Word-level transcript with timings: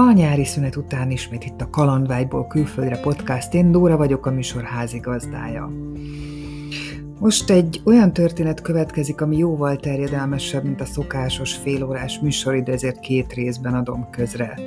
A 0.00 0.12
nyári 0.12 0.44
szünet 0.44 0.76
után 0.76 1.10
ismét 1.10 1.44
itt 1.44 1.60
a 1.60 1.70
Kalandvágyból 1.70 2.46
külföldre 2.46 2.98
podcast. 2.98 3.54
Én 3.54 3.72
Dóra 3.72 3.96
vagyok, 3.96 4.26
a 4.26 4.30
műsor 4.30 4.62
házigazdája. 4.62 5.70
Most 7.18 7.50
egy 7.50 7.80
olyan 7.84 8.12
történet 8.12 8.62
következik, 8.62 9.20
ami 9.20 9.36
jóval 9.36 9.76
terjedelmesebb, 9.76 10.64
mint 10.64 10.80
a 10.80 10.84
szokásos 10.84 11.54
félórás 11.54 12.18
műsorid, 12.18 12.68
ezért 12.68 13.00
két 13.00 13.32
részben 13.32 13.74
adom 13.74 14.10
közre. 14.10 14.58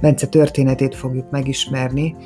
Bence 0.00 0.26
történetét 0.26 0.94
fogjuk 0.94 1.30
megismerni, 1.30 2.16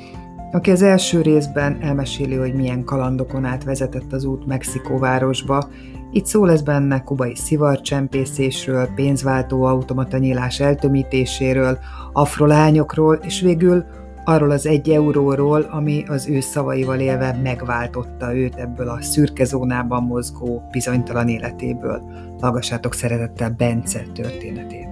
aki 0.51 0.71
az 0.71 0.81
első 0.81 1.21
részben 1.21 1.77
elmeséli, 1.81 2.35
hogy 2.35 2.53
milyen 2.53 2.83
kalandokon 2.83 3.45
át 3.45 3.63
vezetett 3.63 4.13
az 4.13 4.23
út 4.23 4.45
Mexikó 4.45 4.97
városba, 4.97 5.69
itt 6.11 6.25
szó 6.25 6.45
lesz 6.45 6.61
benne 6.61 7.03
kubai 7.03 7.35
szivarcsempészésről, 7.35 8.89
pénzváltó 8.95 9.63
automata 9.63 10.17
nyílás 10.17 10.59
eltömítéséről, 10.59 11.77
afrolányokról, 12.13 13.15
és 13.15 13.41
végül 13.41 13.85
arról 14.25 14.51
az 14.51 14.65
egy 14.65 14.89
euróról, 14.89 15.61
ami 15.61 16.03
az 16.07 16.27
ő 16.27 16.39
szavaival 16.39 16.99
élve 16.99 17.39
megváltotta 17.43 18.35
őt 18.35 18.55
ebből 18.55 18.89
a 18.89 19.01
szürke 19.01 19.43
zónában 19.43 20.03
mozgó 20.03 20.63
bizonytalan 20.71 21.27
életéből. 21.27 22.01
Hallgassátok 22.39 22.93
szeretettel 22.93 23.49
Bence 23.49 24.03
történetét. 24.13 24.84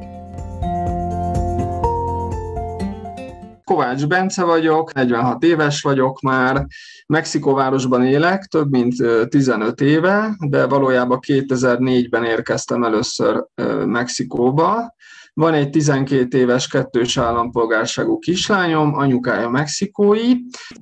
Kovács 3.64 4.08
Bence 4.08 4.44
vagyok, 4.44 4.94
46 4.94 5.44
éves 5.44 5.82
vagyok 5.82 6.22
már, 6.22 6.66
Mexikóvárosban 7.08 8.06
élek, 8.06 8.44
több 8.44 8.70
mint 8.70 8.96
15 9.30 9.82
éve, 9.82 10.36
de 10.40 10.66
valójában 10.66 11.20
2004-ben 11.28 12.24
érkeztem 12.24 12.84
először 12.84 13.46
Mexikóba. 13.86 14.94
Van 15.34 15.54
egy 15.54 15.70
12 15.70 16.38
éves 16.38 16.68
kettős 16.68 17.18
állampolgárságú 17.18 18.20
kislányom, 18.20 18.94
anyukája 18.94 19.50
mexikói. 19.50 20.32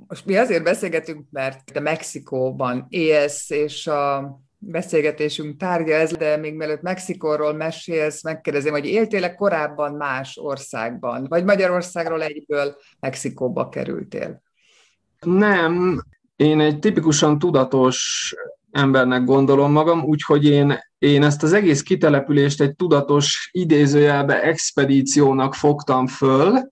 Most 0.08 0.26
mi 0.26 0.38
azért 0.38 0.64
beszélgetünk, 0.64 1.26
mert 1.30 1.74
te 1.74 1.80
Mexikóban 1.80 2.86
élsz, 2.90 3.50
és 3.50 3.88
a 3.88 4.40
beszélgetésünk 4.64 5.58
tárgya 5.58 5.94
ez, 5.94 6.12
de 6.12 6.38
még 6.38 6.56
mielőtt 6.56 6.82
Mexikóról 6.82 7.54
mesélsz, 7.54 8.24
megkérdezem, 8.24 8.72
hogy 8.72 8.86
éltél-e 8.86 9.36
korábban 9.36 9.94
más 9.94 10.38
országban, 10.38 11.26
vagy 11.30 11.44
Magyarországról 11.44 12.24
egyből 12.24 12.76
Mexikóba 13.00 13.70
kerültél? 13.70 14.42
Nem, 15.20 16.04
én 16.36 16.60
egy 16.60 16.80
tipikusan 16.80 17.40
tudatos 17.40 18.34
embernek 18.72 19.24
gondolom 19.24 19.72
magam, 19.72 20.04
úgyhogy 20.04 20.46
én, 20.46 20.80
én 20.98 21.24
ezt 21.24 21.44
az 21.44 21.54
egész 21.54 21.82
kitelepülést 21.82 22.62
egy 22.62 22.76
tudatos 22.76 23.50
idézőjelbe 23.52 24.42
expedíciónak 24.42 25.54
fogtam 25.54 26.08
föl, 26.08 26.71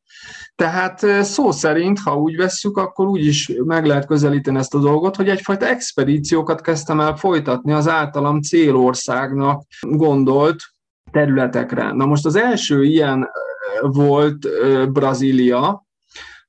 tehát 0.59 1.23
szó 1.23 1.51
szerint, 1.51 1.99
ha 1.99 2.15
úgy 2.15 2.35
vesszük, 2.35 2.77
akkor 2.77 3.07
úgy 3.07 3.25
is 3.25 3.51
meg 3.63 3.85
lehet 3.85 4.05
közelíteni 4.05 4.57
ezt 4.57 4.73
a 4.73 4.79
dolgot, 4.79 5.15
hogy 5.15 5.29
egyfajta 5.29 5.65
expedíciókat 5.65 6.61
kezdtem 6.61 6.99
el 6.99 7.15
folytatni 7.15 7.71
az 7.71 7.87
általam 7.87 8.41
célországnak 8.41 9.63
gondolt 9.81 10.61
területekre. 11.11 11.91
Na 11.91 12.05
most 12.05 12.25
az 12.25 12.35
első 12.35 12.83
ilyen 12.83 13.29
volt 13.81 14.47
Brazília, 14.91 15.85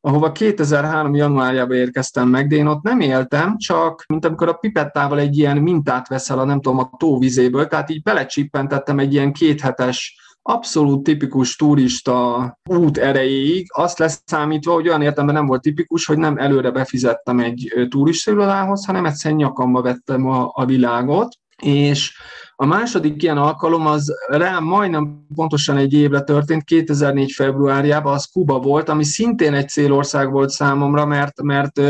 ahova 0.00 0.32
2003. 0.32 1.14
januárjában 1.14 1.76
érkeztem 1.76 2.28
meg, 2.28 2.48
de 2.48 2.56
én 2.56 2.66
ott 2.66 2.82
nem 2.82 3.00
éltem, 3.00 3.58
csak 3.58 4.04
mint 4.08 4.24
amikor 4.24 4.48
a 4.48 4.52
pipettával 4.52 5.18
egy 5.18 5.38
ilyen 5.38 5.56
mintát 5.56 6.08
veszel 6.08 6.38
a 6.38 6.44
nem 6.44 6.60
tudom, 6.60 6.78
a 6.78 6.90
tóvizéből, 6.98 7.66
tehát 7.66 7.90
így 7.90 8.02
belecsippentettem 8.02 8.98
egy 8.98 9.12
ilyen 9.12 9.32
kéthetes 9.32 10.19
abszolút 10.50 11.02
tipikus 11.02 11.56
turista 11.56 12.58
út 12.70 12.98
erejéig, 12.98 13.66
azt 13.72 13.98
leszámítva, 13.98 14.72
hogy 14.72 14.88
olyan 14.88 15.02
értemben 15.02 15.34
nem 15.34 15.46
volt 15.46 15.60
tipikus, 15.60 16.06
hogy 16.06 16.18
nem 16.18 16.38
előre 16.38 16.70
befizettem 16.70 17.38
egy 17.38 17.86
turistairodához, 17.88 18.86
hanem 18.86 19.04
egyszerűen 19.04 19.40
nyakamba 19.40 19.82
vettem 19.82 20.26
a, 20.26 20.50
a 20.52 20.64
világot, 20.64 21.34
és 21.62 22.18
a 22.54 22.66
második 22.66 23.22
ilyen 23.22 23.38
alkalom 23.38 23.86
az 23.86 24.12
rám 24.26 24.64
majdnem 24.64 25.26
pontosan 25.34 25.76
egy 25.76 25.92
évre 25.92 26.20
történt, 26.20 26.64
2004. 26.64 27.32
februárjában, 27.32 28.14
az 28.14 28.24
Kuba 28.24 28.58
volt, 28.58 28.88
ami 28.88 29.04
szintén 29.04 29.54
egy 29.54 29.68
célország 29.68 30.30
volt 30.30 30.50
számomra, 30.50 31.06
mert, 31.06 31.42
mert 31.42 31.80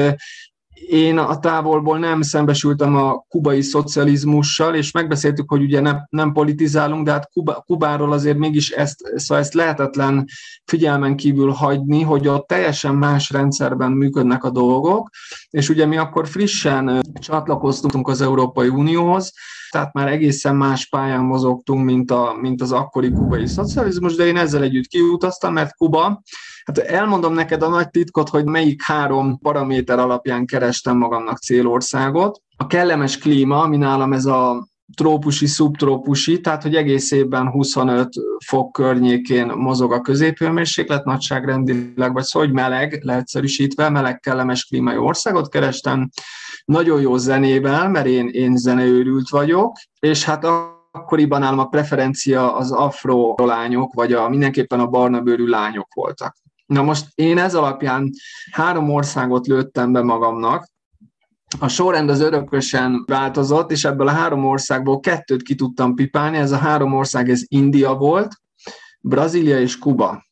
én 0.88 1.18
a 1.18 1.38
távolból 1.38 1.98
nem 1.98 2.22
szembesültem 2.22 2.96
a 2.96 3.24
kubai 3.28 3.62
szocializmussal, 3.62 4.74
és 4.74 4.90
megbeszéltük, 4.90 5.50
hogy 5.50 5.62
ugye 5.62 5.80
nem, 5.80 6.06
nem 6.10 6.32
politizálunk, 6.32 7.04
de 7.04 7.12
hát 7.12 7.30
Kuba, 7.32 7.62
Kubáról 7.66 8.12
azért 8.12 8.38
mégis 8.38 8.70
ezt, 8.70 9.00
szóval 9.16 9.42
ezt 9.42 9.54
lehetetlen 9.54 10.24
figyelmen 10.64 11.16
kívül 11.16 11.50
hagyni, 11.50 12.02
hogy 12.02 12.28
ott 12.28 12.46
teljesen 12.46 12.94
más 12.94 13.30
rendszerben 13.30 13.92
működnek 13.92 14.44
a 14.44 14.50
dolgok, 14.50 15.10
és 15.50 15.68
ugye 15.68 15.86
mi 15.86 15.96
akkor 15.96 16.28
frissen 16.28 17.00
csatlakoztunk 17.20 18.08
az 18.08 18.20
Európai 18.20 18.68
Unióhoz, 18.68 19.32
tehát 19.70 19.92
már 19.92 20.08
egészen 20.08 20.56
más 20.56 20.88
pályán 20.88 21.24
mozogtunk, 21.24 21.84
mint, 21.84 22.10
a, 22.10 22.36
mint 22.40 22.62
az 22.62 22.72
akkori 22.72 23.10
kubai 23.10 23.46
szocializmus, 23.46 24.14
de 24.14 24.26
én 24.26 24.36
ezzel 24.36 24.62
együtt 24.62 24.86
kiutaztam, 24.86 25.52
mert 25.52 25.76
Kuba, 25.76 26.22
hát 26.76 26.88
elmondom 26.88 27.34
neked 27.34 27.62
a 27.62 27.68
nagy 27.68 27.90
titkot, 27.90 28.28
hogy 28.28 28.44
melyik 28.44 28.82
három 28.82 29.38
paraméter 29.38 29.98
alapján 29.98 30.46
kerestem 30.46 30.96
magamnak 30.96 31.38
célországot. 31.38 32.42
A 32.56 32.66
kellemes 32.66 33.18
klíma, 33.18 33.62
ami 33.62 33.76
nálam 33.76 34.12
ez 34.12 34.24
a 34.24 34.68
trópusi, 34.96 35.46
szubtrópusi, 35.46 36.40
tehát 36.40 36.62
hogy 36.62 36.74
egész 36.74 37.10
évben 37.10 37.50
25 37.50 38.08
fok 38.46 38.72
környékén 38.72 39.46
mozog 39.46 39.92
a 39.92 40.00
középhőmérséklet 40.00 41.04
nagyságrendileg, 41.04 42.12
vagy 42.12 42.24
szóval, 42.24 42.48
hogy 42.48 42.56
meleg, 42.56 43.00
leegyszerűsítve, 43.02 43.88
meleg 43.88 44.20
kellemes 44.20 44.64
klímai 44.64 44.96
országot 44.96 45.48
kerestem, 45.48 46.10
nagyon 46.64 47.00
jó 47.00 47.16
zenével, 47.16 47.88
mert 47.88 48.06
én, 48.06 48.28
én 48.28 48.56
zeneőrült 48.56 49.28
vagyok, 49.28 49.76
és 50.00 50.24
hát 50.24 50.44
akkoriban 50.90 51.40
nálam 51.40 51.58
a 51.58 51.68
preferencia 51.68 52.56
az 52.56 52.72
afro 52.72 53.34
lányok, 53.36 53.94
vagy 53.94 54.12
a, 54.12 54.28
mindenképpen 54.28 54.80
a 54.80 54.86
barna 54.86 55.20
bőrű 55.20 55.46
lányok 55.46 55.94
voltak. 55.94 56.36
Na 56.70 56.82
most 56.82 57.06
én 57.14 57.38
ez 57.38 57.54
alapján 57.54 58.10
három 58.50 58.90
országot 58.90 59.46
lőttem 59.46 59.92
be 59.92 60.02
magamnak, 60.02 60.68
a 61.58 61.68
sorrend 61.68 62.10
az 62.10 62.20
örökösen 62.20 63.04
változott, 63.06 63.70
és 63.70 63.84
ebből 63.84 64.08
a 64.08 64.10
három 64.10 64.44
országból 64.44 65.00
kettőt 65.00 65.42
ki 65.42 65.54
tudtam 65.54 65.94
pipálni. 65.94 66.36
Ez 66.36 66.52
a 66.52 66.56
három 66.56 66.94
ország, 66.94 67.30
ez 67.30 67.42
India 67.46 67.94
volt, 67.94 68.32
Brazília 69.00 69.60
és 69.60 69.78
Kuba. 69.78 70.24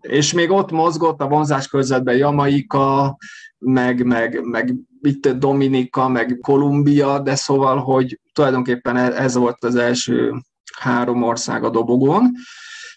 És 0.00 0.32
még 0.32 0.50
ott 0.50 0.70
mozgott 0.70 1.20
a 1.20 1.28
vonzás 1.28 1.68
körzetben 1.68 2.16
Jamaika, 2.16 3.16
meg, 3.58 4.04
meg, 4.04 4.44
meg 4.44 4.74
itt 5.02 5.28
Dominika, 5.28 6.08
meg 6.08 6.38
Kolumbia, 6.40 7.18
de 7.18 7.34
szóval, 7.34 7.78
hogy 7.78 8.20
tulajdonképpen 8.32 8.96
e- 8.96 9.22
ez 9.22 9.34
volt 9.34 9.64
az 9.64 9.74
első 9.74 10.34
három 10.78 11.22
ország 11.22 11.64
a 11.64 11.70
dobogón. 11.70 12.32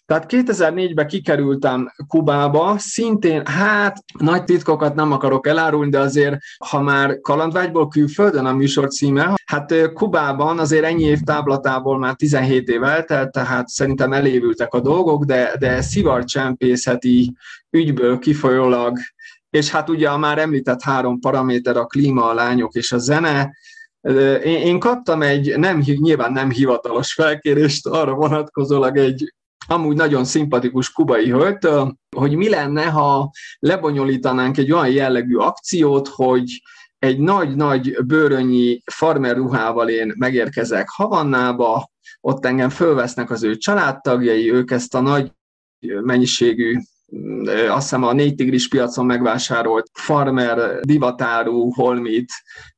Tehát 0.08 0.26
2004-ben 0.30 1.08
kikerültem 1.08 1.92
Kubába, 2.08 2.76
szintén, 2.78 3.46
hát 3.46 4.04
nagy 4.20 4.44
titkokat 4.44 4.96
nem 4.96 5.12
akarok 5.12 5.48
elárulni, 5.48 5.90
de 5.90 6.00
azért, 6.00 6.38
ha 6.66 6.82
már 6.82 7.20
kalandvágyból 7.22 7.88
külföldön 7.88 8.46
a 8.46 8.54
műsor 8.54 8.88
címe, 8.88 9.34
hát 9.46 9.92
Kubában 9.94 10.60
azért 10.60 10.84
ennyi 10.84 11.04
év 11.04 11.20
táblatából 11.20 11.98
már 11.98 12.16
17 12.16 12.70
év 12.70 12.84
eltelt, 12.84 13.32
tehát 13.32 13.68
szerintem 13.68 14.14
elévültek 14.14 14.74
a 14.74 14.80
dolgok, 14.80 15.24
de, 15.24 15.56
de 15.60 15.82
szivarcsempészeti 15.82 17.34
ügyből 17.70 18.20
kifolyólag 18.20 18.98
és 19.50 19.70
hát 19.70 19.90
ugye 19.90 20.10
a 20.10 20.18
már 20.18 20.38
említett 20.38 20.82
három 20.82 21.20
paraméter, 21.20 21.78
a 21.78 21.86
klíma, 21.86 22.30
a 22.30 22.34
lányok 22.34 22.74
és 22.74 22.92
a 22.92 22.98
zene, 22.98 23.56
én, 24.44 24.62
én 24.62 24.80
kaptam 24.80 25.22
egy, 25.22 25.58
nem, 25.58 25.84
nyilván 25.86 26.32
nem 26.32 26.52
hivatalos 26.52 27.14
felkérést 27.14 27.88
arra 27.88 28.14
vonatkozólag 28.14 28.98
egy 28.98 29.34
amúgy 29.68 29.96
nagyon 29.96 30.26
szimpatikus 30.26 30.92
kubai 30.92 31.30
hölgytől, 31.30 31.96
hogy 32.16 32.36
mi 32.36 32.50
lenne, 32.50 32.86
ha 32.86 33.32
lebonyolítanánk 33.60 34.58
egy 34.58 34.72
olyan 34.72 34.90
jellegű 34.90 35.36
akciót, 35.36 36.08
hogy 36.08 36.62
egy 37.00 37.20
nagy-nagy 37.20 37.98
bőrönyi 38.06 38.82
farmer 38.92 39.36
ruhával 39.36 39.90
én 39.90 40.14
megérkezek 40.18 40.90
Havannába, 40.90 41.90
ott 42.22 42.46
engem 42.46 42.70
fölvesznek 42.70 43.30
az 43.30 43.44
ő 43.44 43.58
családtagjai, 43.58 44.52
ők 44.52 44.72
ezt 44.72 44.96
a 44.96 45.00
nagy 45.00 45.32
mennyiségű 46.02 46.78
azt 47.70 47.82
hiszem 47.82 48.04
a 48.04 48.14
négy 48.14 48.36
tigris 48.36 48.68
piacon 48.68 49.06
megvásárolt 49.06 49.90
farmer 49.94 50.80
divatárú 50.80 51.72
holmit 51.74 52.32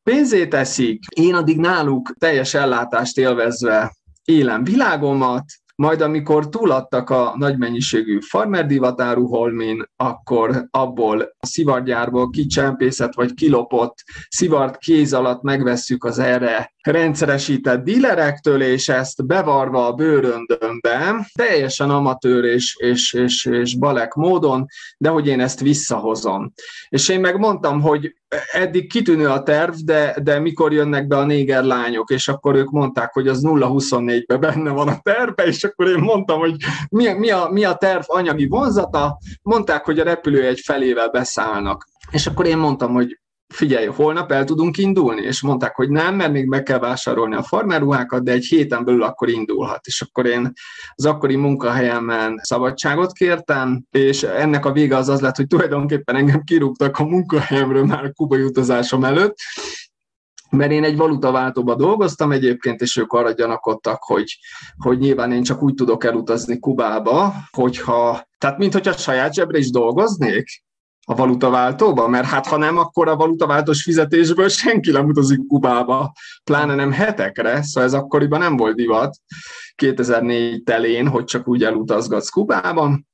pénzét 0.03 0.49
teszik, 0.49 1.03
én 1.15 1.33
addig 1.33 1.59
náluk 1.59 2.13
teljes 2.19 2.53
ellátást 2.53 3.17
élvezve 3.17 3.95
élem 4.25 4.63
világomat, 4.63 5.43
majd 5.79 6.01
amikor 6.01 6.49
túladtak 6.49 7.09
a 7.09 7.33
nagy 7.37 7.57
mennyiségű 7.57 8.19
farmerdivatáru 8.19 9.27
holmin, 9.27 9.83
akkor 9.95 10.67
abból 10.71 11.21
a 11.21 11.45
szivargyárból 11.45 12.29
kicsempészet 12.29 13.15
vagy 13.15 13.33
kilopott 13.33 14.03
szivart 14.29 14.77
kéz 14.77 15.13
alatt 15.13 15.41
megvesszük 15.41 16.03
az 16.03 16.19
erre 16.19 16.73
rendszeresített 16.81 17.83
dílerektől, 17.83 18.61
és 18.61 18.89
ezt 18.89 19.25
bevarva 19.25 19.85
a 19.85 19.93
bőröndömbe, 19.93 21.29
teljesen 21.33 21.89
amatőr 21.89 22.43
és, 22.43 22.75
és, 22.75 23.13
és, 23.13 23.45
és 23.45 23.77
balek 23.77 24.13
módon, 24.13 24.65
de 24.97 25.09
hogy 25.09 25.27
én 25.27 25.39
ezt 25.39 25.59
visszahozom. 25.59 26.51
És 26.89 27.09
én 27.09 27.19
megmondtam, 27.19 27.81
hogy 27.81 28.18
eddig 28.51 28.89
kitűnő 28.89 29.27
a 29.27 29.43
terv, 29.43 29.73
de, 29.73 30.15
de 30.23 30.39
mikor 30.39 30.73
jönnek 30.73 31.07
be 31.07 31.17
a 31.17 31.25
néger 31.25 31.63
lányok, 31.63 32.09
és 32.09 32.27
akkor 32.27 32.55
ők 32.55 32.69
mondták, 32.69 33.13
hogy 33.13 33.27
az 33.27 33.41
0-24-ben 33.45 34.39
benne 34.39 34.69
van 34.69 34.87
a 34.87 34.99
terve, 35.01 35.43
és 35.45 35.63
akkor 35.63 35.87
én 35.87 35.99
mondtam, 35.99 36.39
hogy 36.39 36.55
mi, 36.89 37.13
mi, 37.13 37.29
a, 37.29 37.49
mi 37.51 37.63
a 37.63 37.73
terv 37.73 38.03
anyagi 38.05 38.47
vonzata, 38.47 39.17
mondták, 39.41 39.85
hogy 39.85 39.99
a 39.99 40.03
repülő 40.03 40.45
egy 40.45 40.59
felével 40.59 41.09
beszállnak. 41.09 41.87
És 42.11 42.27
akkor 42.27 42.45
én 42.45 42.57
mondtam, 42.57 42.93
hogy 42.93 43.19
figyelj, 43.53 43.85
holnap 43.85 44.31
el 44.31 44.43
tudunk 44.43 44.77
indulni? 44.77 45.21
És 45.21 45.41
mondták, 45.41 45.75
hogy 45.75 45.89
nem, 45.89 46.15
mert 46.15 46.31
még 46.31 46.45
meg 46.45 46.63
kell 46.63 46.79
vásárolni 46.79 47.35
a 47.35 47.43
farmerruhákat, 47.43 48.23
de 48.23 48.31
egy 48.31 48.45
héten 48.45 48.85
belül 48.85 49.03
akkor 49.03 49.29
indulhat. 49.29 49.85
És 49.85 50.01
akkor 50.01 50.25
én 50.25 50.51
az 50.95 51.05
akkori 51.05 51.35
munkahelyemen 51.35 52.39
szabadságot 52.43 53.11
kértem, 53.11 53.83
és 53.91 54.23
ennek 54.23 54.65
a 54.65 54.71
vége 54.71 54.95
az 54.95 55.09
az 55.09 55.21
lett, 55.21 55.35
hogy 55.35 55.47
tulajdonképpen 55.47 56.15
engem 56.15 56.43
kirúgtak 56.43 56.99
a 56.99 57.03
munkahelyemről 57.03 57.85
már 57.85 58.03
a 58.03 58.11
kubai 58.11 58.43
utazásom 58.43 59.03
előtt, 59.03 59.35
mert 60.49 60.71
én 60.71 60.83
egy 60.83 60.97
valutaváltóba 60.97 61.75
dolgoztam 61.75 62.31
egyébként, 62.31 62.81
és 62.81 62.97
ők 62.97 63.11
arra 63.11 63.31
gyanakodtak, 63.31 64.03
hogy, 64.03 64.39
hogy 64.77 64.97
nyilván 64.97 65.31
én 65.31 65.43
csak 65.43 65.63
úgy 65.63 65.73
tudok 65.73 66.03
elutazni 66.03 66.59
Kubába, 66.59 67.33
hogyha, 67.51 68.27
tehát 68.37 68.57
mint 68.57 68.73
hogyha 68.73 68.91
saját 68.91 69.33
zsebre 69.33 69.57
is 69.57 69.69
dolgoznék, 69.69 70.63
a 71.09 71.15
valutaváltóba, 71.15 72.07
mert 72.07 72.25
hát 72.25 72.47
ha 72.47 72.57
nem, 72.57 72.77
akkor 72.77 73.07
a 73.07 73.15
valutaváltós 73.15 73.83
fizetésből 73.83 74.49
senki 74.49 74.91
nem 74.91 75.05
utazik 75.05 75.47
Kubába, 75.47 76.11
pláne 76.43 76.75
nem 76.75 76.91
hetekre, 76.91 77.61
szóval 77.61 77.83
ez 77.83 77.93
akkoriban 77.93 78.39
nem 78.39 78.57
volt 78.57 78.75
divat. 78.75 79.17
2004 79.75 80.63
telén, 80.63 81.07
hogy 81.07 81.23
csak 81.23 81.47
úgy 81.47 81.63
elutazgatsz 81.63 82.29
Kubában, 82.29 83.07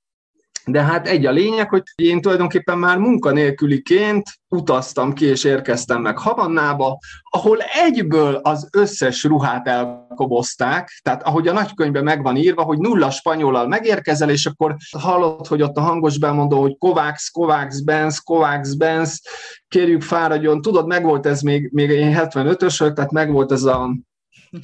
de 0.65 0.81
hát 0.81 1.07
egy 1.07 1.25
a 1.25 1.31
lényeg, 1.31 1.69
hogy 1.69 1.83
én 1.95 2.21
tulajdonképpen 2.21 2.77
már 2.77 2.97
munkanélküliként 2.97 4.23
utaztam 4.49 5.13
ki 5.13 5.25
és 5.25 5.43
érkeztem 5.43 6.01
meg 6.01 6.17
Havannába, 6.17 6.97
ahol 7.29 7.57
egyből 7.59 8.35
az 8.35 8.69
összes 8.71 9.23
ruhát 9.23 9.67
elkobozták, 9.67 10.99
tehát 11.03 11.23
ahogy 11.23 11.47
a 11.47 11.53
nagykönyvben 11.53 12.03
meg 12.03 12.23
van 12.23 12.35
írva, 12.35 12.63
hogy 12.63 12.77
nulla 12.77 13.11
spanyolal 13.11 13.67
megérkezel, 13.67 14.29
és 14.29 14.45
akkor 14.45 14.75
hallott, 14.97 15.47
hogy 15.47 15.61
ott 15.61 15.77
a 15.77 15.81
hangos 15.81 16.19
bemondó, 16.19 16.61
hogy 16.61 16.77
Kovács, 16.77 17.31
Kovács, 17.31 17.83
Benz, 17.83 18.17
Kovács, 18.17 18.77
Benz, 18.77 19.21
kérjük 19.67 20.01
fáradjon, 20.01 20.61
tudod, 20.61 20.87
megvolt 20.87 21.25
ez 21.25 21.41
még, 21.41 21.69
még 21.73 21.89
én 21.89 22.17
75-ösök, 22.19 22.93
tehát 22.93 23.11
megvolt 23.11 23.51
ez 23.51 23.63
a 23.63 23.95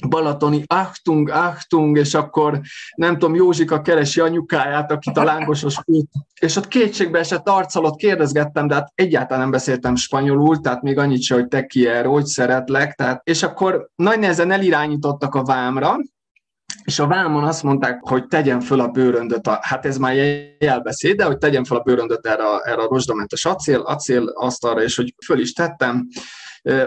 balatoni 0.08 0.62
Achtung, 0.66 1.28
Achtung, 1.28 1.98
és 1.98 2.14
akkor 2.14 2.60
nem 2.94 3.12
tudom, 3.12 3.34
Józsika 3.34 3.80
keresi 3.80 4.20
anyukáját, 4.20 4.92
akit 4.92 5.16
a 5.16 5.24
lángosos 5.24 5.76
út, 5.84 6.10
és 6.40 6.56
ott 6.56 6.68
kétségbe 6.68 7.18
esett 7.18 7.48
arccal 7.48 7.84
ott 7.84 7.96
kérdezgettem, 7.96 8.66
de 8.66 8.74
hát 8.74 8.92
egyáltalán 8.94 9.42
nem 9.42 9.50
beszéltem 9.50 9.94
spanyolul, 9.94 10.60
tehát 10.60 10.82
még 10.82 10.98
annyit 10.98 11.22
se, 11.22 11.34
hogy 11.34 11.48
te 11.48 11.66
ki 11.66 11.86
hogy 11.86 12.24
szeretlek, 12.24 12.94
tehát, 12.94 13.20
és 13.24 13.42
akkor 13.42 13.88
nagy 13.94 14.18
nehezen 14.18 14.50
elirányítottak 14.50 15.34
a 15.34 15.44
vámra, 15.44 15.96
és 16.84 16.98
a 16.98 17.06
vámon 17.06 17.44
azt 17.44 17.62
mondták, 17.62 18.00
hogy 18.02 18.26
tegyen 18.26 18.60
föl 18.60 18.80
a 18.80 18.88
bőröndöt, 18.88 19.46
a, 19.46 19.58
hát 19.62 19.86
ez 19.86 19.98
már 19.98 20.14
jelbeszéd, 20.58 21.16
de 21.16 21.24
hogy 21.24 21.38
tegyen 21.38 21.64
föl 21.64 21.78
a 21.78 21.82
bőröndöt 21.82 22.26
erre, 22.26 22.44
erre 22.64 22.82
a 22.82 22.88
rozsdamentes 22.88 23.44
acél, 23.44 23.80
acél 23.80 24.32
asztalra, 24.34 24.82
és 24.82 24.96
hogy 24.96 25.14
föl 25.24 25.40
is 25.40 25.52
tettem, 25.52 26.06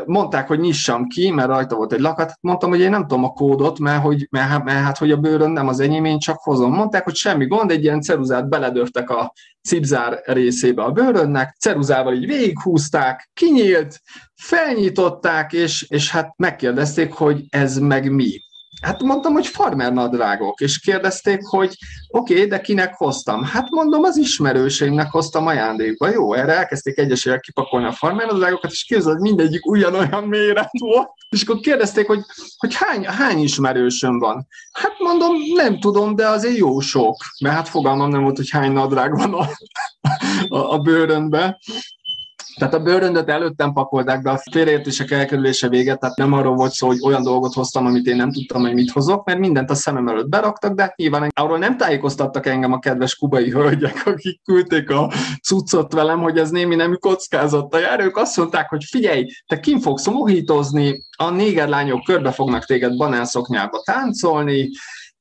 Mondták, 0.06 0.48
hogy 0.48 0.60
nyissam 0.60 1.08
ki, 1.08 1.32
mert 1.32 1.48
rajta 1.48 1.76
volt 1.76 1.94
egy 1.94 2.00
lakat. 2.00 2.34
Mondtam, 2.42 2.70
hogy 2.70 2.80
én 2.80 2.90
nem 2.90 3.02
tudom 3.02 3.24
a 3.24 3.30
kódot, 3.30 3.80
mert, 3.80 4.02
hogy, 4.02 4.28
mert, 4.32 4.64
mert, 4.64 4.84
hát, 4.84 4.98
hogy 4.98 5.12
a 5.12 5.18
bőrön 5.18 5.52
nem 5.52 5.68
az 5.68 5.80
enyém, 5.80 6.06
én 6.06 6.20
csak 6.20 6.38
hozom. 6.40 6.74
Mondták, 6.74 7.04
hogy 7.04 7.16
semmi 7.16 7.48
gond, 7.48 7.72
egy 7.72 7.84
ilyen 7.84 8.02
ceruzát 8.02 8.50
beledörtek 8.50 9.10
a 9.10 9.34
cipzár 9.68 10.22
részébe 10.26 10.84
a 10.84 10.92
bőrönnek, 10.92 11.56
ceruzával 11.60 12.14
így 12.14 12.26
végighúzták, 12.26 13.30
kinyílt, 13.34 14.02
felnyitották, 14.36 15.54
és, 15.54 15.86
és 15.90 16.12
hát 16.12 16.34
megkérdezték, 16.38 17.14
hogy 17.14 17.44
ez 17.50 17.78
meg 17.78 18.12
mi. 18.12 18.45
Hát 18.86 19.02
mondtam, 19.02 19.34
hogy 19.34 19.48
farmer 19.48 19.94
nadrágok, 19.94 20.60
és 20.60 20.80
kérdezték, 20.80 21.40
hogy 21.46 21.78
oké, 22.08 22.34
okay, 22.34 22.46
de 22.46 22.62
kinek 22.62 22.96
hoztam? 22.96 23.44
Hát 23.44 23.70
mondom, 23.70 24.04
az 24.04 24.18
ismerőseimnek 24.18 25.12
hoztam 25.12 25.48
ajándékba. 25.48 26.10
Jó, 26.10 26.34
erre 26.34 26.58
elkezdték 26.58 26.98
egyesével 26.98 27.40
kipakolni 27.40 27.86
a 27.86 27.92
farmer 27.92 28.28
nadrágokat, 28.28 28.72
és 28.72 28.84
képzeld, 28.84 29.20
ugyanolyan 29.20 29.66
ugyanolyan 29.66 30.24
méret 30.24 30.70
volt. 30.80 31.10
És 31.30 31.42
akkor 31.42 31.60
kérdezték, 31.60 32.08
hogy, 32.08 32.20
hogy 32.58 32.76
hány, 32.76 33.06
hány 33.06 33.40
ismerősöm 33.40 34.20
van. 34.20 34.48
Hát 34.72 34.94
mondom, 35.00 35.34
nem 35.56 35.80
tudom, 35.80 36.16
de 36.16 36.28
azért 36.28 36.58
jó 36.58 36.80
sok, 36.80 37.16
mert 37.44 37.56
hát 37.56 37.70
fogalmam 37.70 38.10
nem 38.10 38.22
volt, 38.22 38.38
hogy 38.38 38.50
hány 38.50 38.72
nadrág 38.72 39.16
van 39.16 39.34
a, 39.34 39.50
a, 40.48 40.74
a 40.74 40.80
bőrönbe. 40.80 41.60
Tehát 42.60 42.74
a 42.74 42.80
bőröndöt 42.80 43.30
előttem 43.30 43.74
pakolták 43.74 44.22
be, 44.22 44.32
a 44.32 44.42
félreértések 44.52 45.12
elkerülése 45.12 45.70
véget, 45.70 46.00
tehát 46.00 46.18
nem 46.18 46.34
arról 46.34 46.56
volt 46.56 46.72
szó, 46.72 46.88
hogy 46.88 47.00
olyan 47.04 47.24
dolgot 47.24 47.54
hoztam, 47.54 47.86
amit 47.86 48.06
én 48.06 48.16
nem 48.16 48.32
tudtam, 48.32 48.62
hogy 48.62 48.74
mit 48.74 48.92
hozok, 48.92 49.26
mert 49.26 49.40
mindent 49.40 49.70
a 49.70 49.76
szemem 49.76 50.08
előtt 50.08 50.30
beraktak, 50.30 50.74
de 50.74 50.94
nyilván 50.96 51.32
arról 51.36 51.58
nem 51.58 51.78
tájékoztattak 51.78 52.46
engem 52.46 52.74
a 52.74 52.80
kedves 52.80 53.16
kubai 53.16 53.50
hölgyek, 53.50 54.02
akik 54.06 54.42
küldték 54.44 54.90
a 54.90 55.12
cuccot 55.42 55.94
velem, 55.94 56.20
hogy 56.20 56.38
ez 56.38 56.50
némi 56.50 56.76
nemű 56.76 56.96
kockázattal 56.96 57.80
jár. 57.80 58.00
Ők 58.00 58.18
azt 58.18 58.38
mondták, 58.38 58.70
hogy 58.70 58.84
figyelj, 58.84 59.26
te 59.48 59.60
kim 59.60 59.80
fogsz 59.80 60.08
mohítozni, 60.08 61.04
a 61.18 61.30
négerlányok 61.30 62.04
körbe 62.04 62.32
fognak 62.32 62.66
téged 62.66 62.98
banánszoknyába 62.98 63.82
táncolni, 63.86 64.70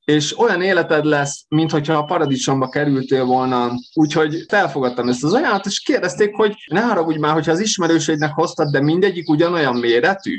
és 0.05 0.39
olyan 0.39 0.63
életed 0.63 1.05
lesz, 1.05 1.45
mint 1.49 1.71
hogyha 1.71 1.95
a 1.95 2.05
paradicsomba 2.05 2.69
kerültél 2.69 3.25
volna. 3.25 3.73
Úgyhogy 3.95 4.45
felfogadtam 4.49 5.09
ezt 5.09 5.25
az 5.25 5.33
ajánlatot, 5.33 5.67
és 5.73 5.81
kérdezték, 5.81 6.35
hogy 6.35 6.55
ne 6.67 6.81
haragudj 6.81 7.19
már, 7.19 7.33
hogyha 7.33 7.53
az 7.53 7.61
ismerőseidnek 7.61 8.33
hoztad, 8.33 8.71
de 8.71 8.81
mindegyik 8.81 9.29
ugyanolyan 9.29 9.77
méretű. 9.77 10.39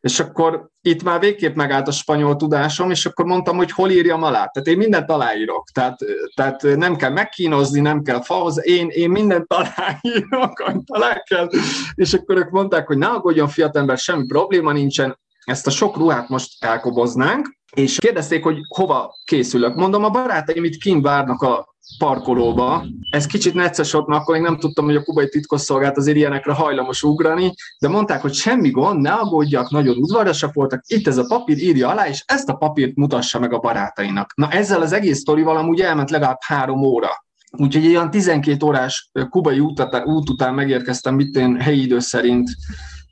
És 0.00 0.20
akkor 0.20 0.68
itt 0.82 1.02
már 1.02 1.20
végképp 1.20 1.54
megállt 1.54 1.88
a 1.88 1.92
spanyol 1.92 2.36
tudásom, 2.36 2.90
és 2.90 3.06
akkor 3.06 3.24
mondtam, 3.24 3.56
hogy 3.56 3.70
hol 3.70 3.90
írjam 3.90 4.22
alá. 4.22 4.46
Tehát 4.46 4.68
én 4.68 4.76
mindent 4.76 5.10
aláírok. 5.10 5.68
Tehát, 5.72 5.98
tehát 6.34 6.62
nem 6.62 6.96
kell 6.96 7.10
megkínozni, 7.10 7.80
nem 7.80 8.02
kell 8.02 8.22
fahoz, 8.22 8.66
én, 8.66 8.88
én 8.88 9.10
mindent 9.10 9.46
aláírok, 9.52 10.58
amit 10.58 10.90
alá 10.90 11.22
kell. 11.28 11.48
És 11.94 12.14
akkor 12.14 12.36
ők 12.36 12.50
mondták, 12.50 12.86
hogy 12.86 12.98
ne 12.98 13.06
aggódjon 13.06 13.48
fiatalember, 13.48 13.98
semmi 13.98 14.26
probléma 14.26 14.72
nincsen, 14.72 15.18
ezt 15.50 15.66
a 15.66 15.70
sok 15.70 15.96
ruhát 15.96 16.28
most 16.28 16.64
elkoboznánk, 16.64 17.58
és 17.74 17.98
kérdezték, 17.98 18.42
hogy 18.42 18.58
hova 18.68 19.14
készülök. 19.24 19.74
Mondom, 19.74 20.04
a 20.04 20.10
barátaim 20.10 20.64
itt 20.64 20.76
kint 20.76 21.02
várnak 21.02 21.42
a 21.42 21.74
parkolóba. 21.98 22.84
Ez 23.10 23.26
kicsit 23.26 23.54
necces 23.54 23.92
mert 23.92 24.06
akkor 24.06 24.36
én 24.36 24.42
nem 24.42 24.58
tudtam, 24.58 24.84
hogy 24.84 24.96
a 24.96 25.02
kubai 25.02 25.28
titkosszolgált 25.28 25.96
azért 25.96 26.16
ilyenekre 26.16 26.52
hajlamos 26.52 27.02
ugrani, 27.02 27.54
de 27.78 27.88
mondták, 27.88 28.20
hogy 28.20 28.34
semmi 28.34 28.70
gond, 28.70 29.00
ne 29.00 29.12
aggódjak, 29.12 29.70
nagyon 29.70 29.96
udvarasak 29.96 30.52
voltak, 30.52 30.82
itt 30.86 31.06
ez 31.06 31.18
a 31.18 31.24
papír, 31.28 31.58
írja 31.58 31.88
alá, 31.88 32.08
és 32.08 32.22
ezt 32.26 32.48
a 32.48 32.54
papírt 32.54 32.96
mutassa 32.96 33.38
meg 33.38 33.52
a 33.52 33.58
barátainak. 33.58 34.32
Na 34.34 34.50
ezzel 34.50 34.80
az 34.80 34.92
egész 34.92 35.18
sztorival 35.18 35.56
amúgy 35.56 35.80
elment 35.80 36.10
legalább 36.10 36.38
három 36.40 36.82
óra. 36.82 37.24
Úgyhogy 37.56 37.86
olyan 37.86 38.10
12 38.10 38.66
órás 38.66 39.10
kubai 39.28 39.58
út, 39.58 39.88
út 40.04 40.30
után 40.30 40.54
megérkeztem, 40.54 41.14
mit 41.14 41.36
én 41.36 41.60
helyi 41.60 41.82
idő 41.82 41.98
szerint 41.98 42.50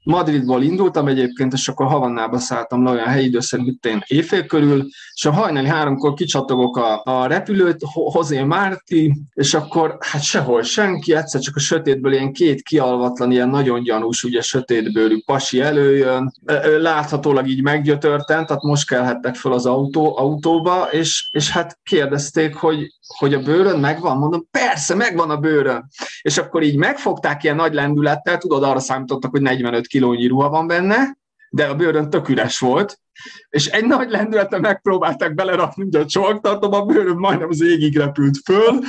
Madridból 0.08 0.62
indultam 0.62 1.08
egyébként, 1.08 1.52
és 1.52 1.68
akkor 1.68 1.86
Havannába 1.86 2.38
szálltam 2.38 2.84
le 2.84 2.90
olyan 2.90 3.06
helyi 3.06 3.26
idő 3.26 3.40
szerint 3.40 3.86
én 3.86 4.02
éjfél 4.06 4.46
körül, 4.46 4.86
és 5.14 5.24
a 5.24 5.32
hajnali 5.32 5.66
háromkor 5.66 6.14
kicsatogok 6.14 6.76
a, 6.76 7.02
a 7.04 7.26
repülőt, 7.26 7.80
Hozé 7.92 8.42
Márti, 8.42 9.20
és 9.34 9.54
akkor 9.54 9.96
hát 10.00 10.22
sehol 10.22 10.62
senki, 10.62 11.14
egyszer 11.14 11.40
csak 11.40 11.56
a 11.56 11.60
sötétből 11.60 12.12
ilyen 12.12 12.32
két 12.32 12.62
kialvatlan, 12.62 13.30
ilyen 13.30 13.48
nagyon 13.48 13.82
gyanús, 13.82 14.24
ugye 14.24 14.40
sötétbőrű 14.40 15.18
pasi 15.24 15.60
előjön, 15.60 16.32
láthatólag 16.78 17.48
így 17.48 17.62
meggyötörten, 17.62 18.46
tehát 18.46 18.62
most 18.62 18.88
kelhettek 18.88 19.34
fel 19.34 19.52
az 19.52 19.66
autó, 19.66 20.18
autóba, 20.18 20.88
és, 20.90 21.28
és 21.30 21.50
hát 21.50 21.78
kérdezték, 21.82 22.54
hogy, 22.54 22.86
hogy 23.16 23.34
a 23.34 23.40
bőrön 23.40 23.80
megvan? 23.80 24.16
Mondom, 24.16 24.46
persze, 24.50 24.94
megvan 24.94 25.30
a 25.30 25.36
bőrön. 25.36 25.88
És 26.22 26.38
akkor 26.38 26.62
így 26.62 26.76
megfogták 26.76 27.42
ilyen 27.42 27.56
nagy 27.56 27.74
lendülettel, 27.74 28.38
tudod, 28.38 28.62
arra 28.62 28.80
számítottak, 28.80 29.30
hogy 29.30 29.42
45 29.42 29.86
kilónyi 29.98 30.26
ruha 30.26 30.48
van 30.48 30.66
benne, 30.66 31.16
de 31.50 31.64
a 31.64 31.74
bőrön 31.74 32.10
tök 32.10 32.28
üres 32.28 32.58
volt, 32.58 33.00
és 33.48 33.66
egy 33.66 33.84
nagy 33.84 34.10
lendülettel 34.10 34.60
megpróbálták 34.60 35.34
belerakni, 35.34 35.84
ugye 35.84 35.98
a 35.98 36.06
csomagtartom, 36.06 36.72
a 36.72 36.84
bőrön 36.84 37.16
majdnem 37.16 37.48
az 37.48 37.62
égig 37.62 37.96
repült 37.96 38.36
föl, 38.44 38.80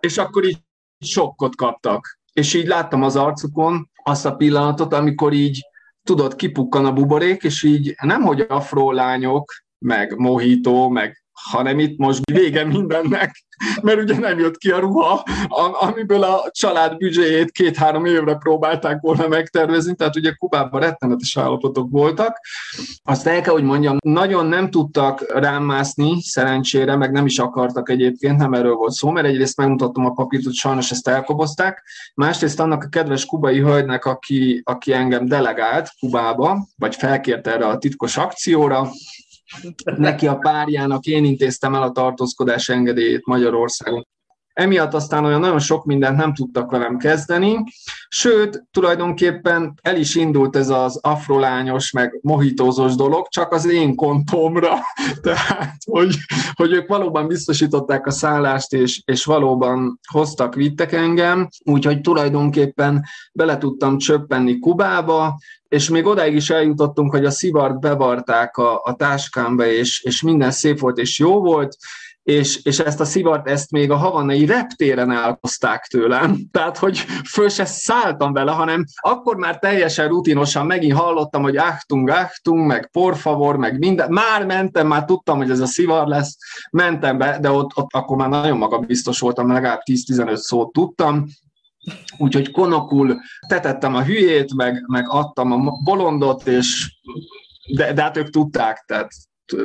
és 0.00 0.18
akkor 0.18 0.44
így 0.44 0.58
sokkot 1.00 1.56
kaptak. 1.56 2.18
És 2.32 2.54
így 2.54 2.66
láttam 2.66 3.02
az 3.02 3.16
arcukon 3.16 3.90
azt 4.02 4.26
a 4.26 4.34
pillanatot, 4.34 4.92
amikor 4.92 5.32
így, 5.32 5.60
tudod, 6.02 6.36
kipukkan 6.36 6.84
a 6.84 6.92
buborék, 6.92 7.42
és 7.42 7.62
így 7.62 7.94
nem, 8.02 8.22
hogy 8.22 8.44
afró 8.48 8.92
lányok, 8.92 9.52
meg 9.78 10.16
mohító, 10.16 10.88
meg 10.88 11.24
hanem 11.50 11.78
itt 11.78 11.98
most 11.98 12.30
vége 12.30 12.64
mindennek, 12.64 13.44
mert 13.82 14.00
ugye 14.00 14.18
nem 14.18 14.38
jött 14.38 14.56
ki 14.56 14.70
a 14.70 14.78
ruha, 14.78 15.24
amiből 15.80 16.22
a 16.22 16.50
család 16.50 16.96
büdzséjét 16.96 17.50
két-három 17.50 18.04
évre 18.04 18.34
próbálták 18.34 19.00
volna 19.00 19.28
megtervezni, 19.28 19.94
tehát 19.94 20.16
ugye 20.16 20.32
Kubában 20.32 20.80
rettenetes 20.80 21.36
állapotok 21.36 21.90
voltak. 21.90 22.36
Azt 23.04 23.26
el 23.26 23.40
kell, 23.40 23.52
hogy 23.52 23.62
mondjam, 23.62 23.96
nagyon 24.04 24.46
nem 24.46 24.70
tudtak 24.70 25.38
rám 25.38 25.62
mászni, 25.62 26.22
szerencsére, 26.22 26.96
meg 26.96 27.12
nem 27.12 27.26
is 27.26 27.38
akartak 27.38 27.88
egyébként, 27.90 28.36
nem 28.36 28.52
erről 28.52 28.74
volt 28.74 28.92
szó, 28.92 29.10
mert 29.10 29.26
egyrészt 29.26 29.56
megmutattam 29.56 30.06
a 30.06 30.10
papírt, 30.10 30.44
hogy 30.44 30.54
sajnos 30.54 30.90
ezt 30.90 31.08
elkobozták, 31.08 31.82
másrészt 32.14 32.60
annak 32.60 32.84
a 32.84 32.88
kedves 32.88 33.24
kubai 33.24 33.60
hölgynek, 33.60 34.04
aki, 34.04 34.60
aki 34.64 34.92
engem 34.92 35.26
delegált 35.26 35.88
Kubába, 35.98 36.66
vagy 36.76 36.94
felkért 36.94 37.46
erre 37.46 37.66
a 37.66 37.78
titkos 37.78 38.16
akcióra, 38.16 38.88
neki 39.96 40.26
a 40.26 40.36
párjának 40.36 41.04
én 41.04 41.24
intéztem 41.24 41.74
el 41.74 41.82
a 41.82 41.92
tartózkodás 41.92 42.68
engedélyét 42.68 43.26
Magyarországon. 43.26 44.06
Emiatt 44.60 44.94
aztán 44.94 45.24
olyan 45.24 45.40
nagyon 45.40 45.58
sok 45.58 45.84
mindent 45.84 46.16
nem 46.16 46.34
tudtak 46.34 46.70
velem 46.70 46.96
kezdeni, 46.96 47.64
sőt, 48.08 48.64
tulajdonképpen 48.70 49.74
el 49.82 49.96
is 49.96 50.14
indult 50.14 50.56
ez 50.56 50.68
az 50.68 50.98
afrolányos, 51.02 51.92
meg 51.92 52.18
mohitózós 52.22 52.94
dolog, 52.94 53.28
csak 53.28 53.52
az 53.52 53.66
én 53.66 53.94
kontomra, 53.94 54.78
tehát, 55.22 55.76
hogy, 55.90 56.16
hogy 56.52 56.72
ők 56.72 56.88
valóban 56.88 57.26
biztosították 57.26 58.06
a 58.06 58.10
szállást, 58.10 58.72
és, 58.72 59.02
és 59.04 59.24
valóban 59.24 60.00
hoztak, 60.12 60.54
vittek 60.54 60.92
engem, 60.92 61.48
úgyhogy 61.64 62.00
tulajdonképpen 62.00 63.04
bele 63.32 63.58
tudtam 63.58 63.98
csöppenni 63.98 64.58
Kubába, 64.58 65.38
és 65.68 65.88
még 65.88 66.06
odáig 66.06 66.34
is 66.34 66.50
eljutottunk, 66.50 67.10
hogy 67.10 67.24
a 67.24 67.30
szivart 67.30 67.80
bevarták 67.80 68.56
a, 68.56 68.80
a 68.84 68.94
táskámba, 68.94 69.66
és, 69.66 70.02
és 70.02 70.22
minden 70.22 70.50
szép 70.50 70.78
volt 70.78 70.98
és 70.98 71.18
jó 71.18 71.40
volt, 71.40 71.76
és, 72.22 72.62
és 72.62 72.78
ezt 72.78 73.00
a 73.00 73.04
szivart, 73.04 73.48
ezt 73.48 73.70
még 73.70 73.90
a 73.90 73.96
havanai 73.96 74.46
reptéren 74.46 75.10
elhozták 75.10 75.84
tőlem. 75.84 76.38
Tehát, 76.52 76.78
hogy 76.78 76.98
föl 77.30 77.48
se 77.48 77.64
szálltam 77.64 78.32
vele, 78.32 78.50
hanem 78.50 78.84
akkor 78.94 79.36
már 79.36 79.58
teljesen 79.58 80.08
rutinosan 80.08 80.66
megint 80.66 80.98
hallottam, 80.98 81.42
hogy 81.42 81.56
achtung, 81.56 82.08
achtung, 82.08 82.66
meg 82.66 82.90
por 82.92 83.16
favor, 83.16 83.56
meg 83.56 83.78
minden. 83.78 84.12
Már 84.12 84.46
mentem, 84.46 84.86
már 84.86 85.04
tudtam, 85.04 85.36
hogy 85.36 85.50
ez 85.50 85.60
a 85.60 85.66
szivar 85.66 86.06
lesz, 86.06 86.36
mentem 86.70 87.18
be, 87.18 87.38
de 87.40 87.50
ott, 87.50 87.76
ott 87.76 87.92
akkor 87.92 88.16
már 88.16 88.28
nagyon 88.28 88.58
magabiztos 88.58 89.20
voltam, 89.20 89.52
legalább 89.52 89.80
10-15 89.84 90.34
szót 90.34 90.72
tudtam, 90.72 91.26
Úgyhogy 92.18 92.50
konokul 92.50 93.20
tetettem 93.48 93.94
a 93.94 94.02
hülyét, 94.02 94.54
meg, 94.54 94.84
meg 94.86 95.08
adtam 95.08 95.52
a 95.52 95.72
bolondot, 95.84 96.46
és 96.46 96.98
de, 97.76 97.92
de 97.92 98.02
hát 98.02 98.16
ők 98.16 98.30
tudták, 98.30 98.84
tehát 98.86 99.12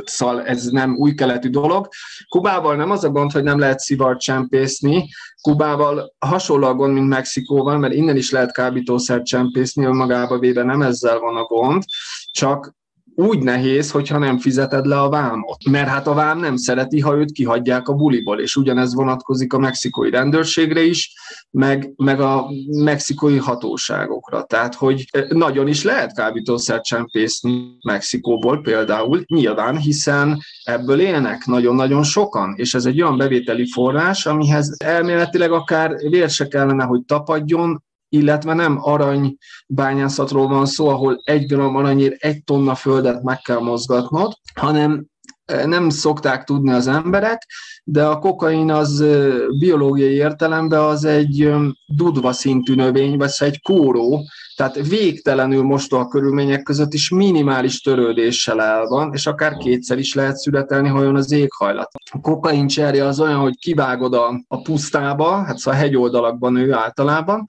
szóval 0.06 0.46
ez 0.46 0.65
nem 0.65 0.96
új 0.96 1.13
keletű 1.13 1.50
dolog. 1.50 1.88
Kubával 2.30 2.75
nem 2.75 2.92
az 2.92 3.04
a 3.04 3.10
gond, 3.10 3.32
hogy 3.32 3.44
nem 3.44 3.60
lehet 3.60 3.80
szivart 3.80 4.20
csempészni, 4.20 5.10
Kubával 5.42 6.13
hasonló 6.20 6.68
a 6.68 6.74
gond, 6.74 6.94
mint 6.94 7.08
Mexikóval, 7.08 7.77
mert 7.77 7.94
innen 7.94 8.15
is 8.15 8.32
lehet 8.32 8.51
kábítószer 8.51 9.22
csempészni, 9.22 9.86
önmagába 9.86 10.39
véve 10.39 10.63
nem 10.63 10.82
ezzel 10.82 11.20
van 11.20 11.36
a 11.36 11.44
gond, 11.44 11.84
csak 12.32 12.74
úgy 13.15 13.39
nehéz, 13.39 13.91
hogyha 13.91 14.17
nem 14.17 14.38
fizeted 14.38 14.86
le 14.86 15.00
a 15.00 15.10
vámot. 15.10 15.69
Mert 15.69 15.88
hát 15.88 16.07
a 16.07 16.13
vám 16.13 16.39
nem 16.39 16.55
szereti, 16.55 17.00
ha 17.00 17.15
őt 17.15 17.31
kihagyják 17.31 17.88
a 17.88 17.93
buliból, 17.93 18.39
és 18.39 18.55
ugyanez 18.55 18.93
vonatkozik 18.93 19.53
a 19.53 19.60
mexikói 19.60 20.10
rendőrségre 20.10 20.84
is, 20.84 21.13
meg, 21.51 21.93
meg 21.95 22.19
a 22.19 22.45
mexikói 22.67 23.38
hatóságokra. 23.38 24.43
Tehát, 24.43 24.75
hogy 24.75 25.05
nagyon 25.29 25.67
is 25.67 25.84
lehet 25.84 26.13
kábítószer 26.13 26.81
csempészni 26.81 27.77
Mexikóból 27.81 28.62
például, 28.62 29.24
nyilván, 29.25 29.77
hiszen 29.77 30.39
ebből 30.63 31.00
élnek 31.00 31.45
nagyon-nagyon 31.45 32.03
sokan, 32.03 32.53
és 32.57 32.74
ez 32.74 32.86
egy 32.86 33.01
olyan 33.01 33.17
bevételi 33.17 33.72
forrás, 33.72 34.25
amihez 34.25 34.75
elméletileg 34.77 35.51
akár 35.51 35.95
vér 36.10 36.29
se 36.29 36.48
kellene, 36.48 36.84
hogy 36.84 37.01
tapadjon, 37.05 37.84
illetve 38.15 38.53
nem 38.53 38.77
aranybányászatról 38.81 40.48
van 40.48 40.65
szó, 40.65 40.88
ahol 40.88 41.22
egy 41.24 41.45
gram 41.45 41.75
aranyért 41.75 42.24
egy 42.24 42.43
tonna 42.43 42.75
földet 42.75 43.24
meg 43.24 43.39
kell 43.39 43.60
mozgatnod, 43.60 44.34
hanem 44.55 45.05
eh, 45.45 45.65
nem 45.65 45.89
szokták 45.89 46.43
tudni 46.43 46.72
az 46.72 46.88
emberek, 46.88 47.45
de 47.84 48.05
a 48.05 48.19
kokain 48.19 48.72
az 48.72 49.01
eh, 49.01 49.34
biológiai 49.60 50.13
értelemben 50.13 50.79
az 50.79 51.05
egy 51.05 51.53
dudva 51.88 52.31
szintű 52.31 52.75
növény, 52.75 53.17
vagy 53.17 53.31
egy 53.39 53.62
kóró, 53.62 54.24
tehát 54.55 54.88
végtelenül 54.88 55.63
mostoha 55.63 56.07
körülmények 56.07 56.63
között 56.63 56.93
is 56.93 57.10
minimális 57.10 57.81
törődéssel 57.81 58.62
el 58.62 58.86
van, 58.86 59.13
és 59.13 59.27
akár 59.27 59.57
kétszer 59.57 59.98
is 59.98 60.13
lehet 60.13 60.38
születelni, 60.38 60.88
ha 60.88 61.00
olyan 61.00 61.15
az 61.15 61.31
éghajlat. 61.31 61.89
A 62.12 62.19
kokain 62.22 62.67
cserje 62.67 63.05
az 63.05 63.19
olyan, 63.19 63.39
hogy 63.39 63.57
kivágod 63.57 64.13
a, 64.13 64.43
a 64.48 64.62
pusztába, 64.62 65.43
hát 65.43 65.57
szóval 65.57 65.79
a 65.79 65.84
hegyoldalakban 65.84 66.55
ő 66.55 66.74
általában, 66.74 67.45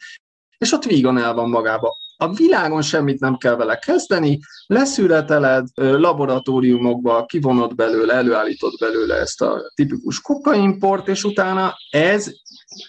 és 0.58 0.72
ott 0.72 0.84
vígan 0.84 1.18
el 1.18 1.34
van 1.34 1.48
magába. 1.48 1.96
A 2.18 2.32
világon 2.32 2.82
semmit 2.82 3.20
nem 3.20 3.36
kell 3.36 3.56
vele 3.56 3.76
kezdeni, 3.76 4.38
leszületeled, 4.66 5.66
laboratóriumokba 5.74 7.24
kivonod 7.24 7.74
belőle, 7.74 8.14
előállítod 8.14 8.72
belőle 8.80 9.14
ezt 9.14 9.42
a 9.42 9.72
tipikus 9.74 10.20
kokaimport, 10.20 11.08
és 11.08 11.24
utána 11.24 11.74
ez 11.90 12.32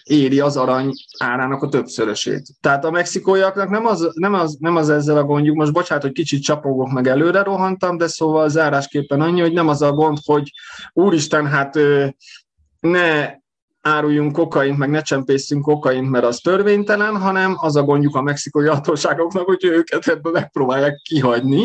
éri 0.02 0.40
az 0.40 0.56
arany 0.56 0.92
árának 1.18 1.62
a 1.62 1.68
többszörösét. 1.68 2.46
Tehát 2.60 2.84
a 2.84 2.90
mexikóiaknak 2.90 3.68
nem 3.68 3.86
az, 3.86 4.10
nem 4.14 4.34
az, 4.34 4.56
nem 4.60 4.76
az 4.76 4.90
ezzel 4.90 5.16
a 5.16 5.24
gondjuk, 5.24 5.56
most 5.56 5.72
bocsánat, 5.72 6.02
hogy 6.02 6.12
kicsit 6.12 6.42
csapogok, 6.42 6.92
meg 6.92 7.06
előre 7.06 7.42
rohantam, 7.42 7.96
de 7.96 8.06
szóval 8.06 8.48
zárásképpen 8.48 9.20
annyi, 9.20 9.40
hogy 9.40 9.52
nem 9.52 9.68
az 9.68 9.82
a 9.82 9.92
gond, 9.92 10.18
hogy 10.24 10.52
úristen, 10.92 11.46
hát 11.46 11.78
ne 12.80 13.30
áruljunk 13.82 14.32
kokaint, 14.32 14.78
meg 14.78 14.90
ne 14.90 15.02
csempészünk 15.02 15.62
kokaint, 15.62 16.10
mert 16.10 16.24
az 16.24 16.38
törvénytelen, 16.38 17.16
hanem 17.16 17.54
az 17.56 17.76
a 17.76 17.82
gondjuk 17.82 18.14
a 18.14 18.22
mexikai 18.22 18.66
hatóságoknak, 18.66 19.44
hogy 19.44 19.64
őket 19.64 20.06
ebből 20.06 20.32
megpróbálják 20.32 21.00
kihagyni. 21.02 21.64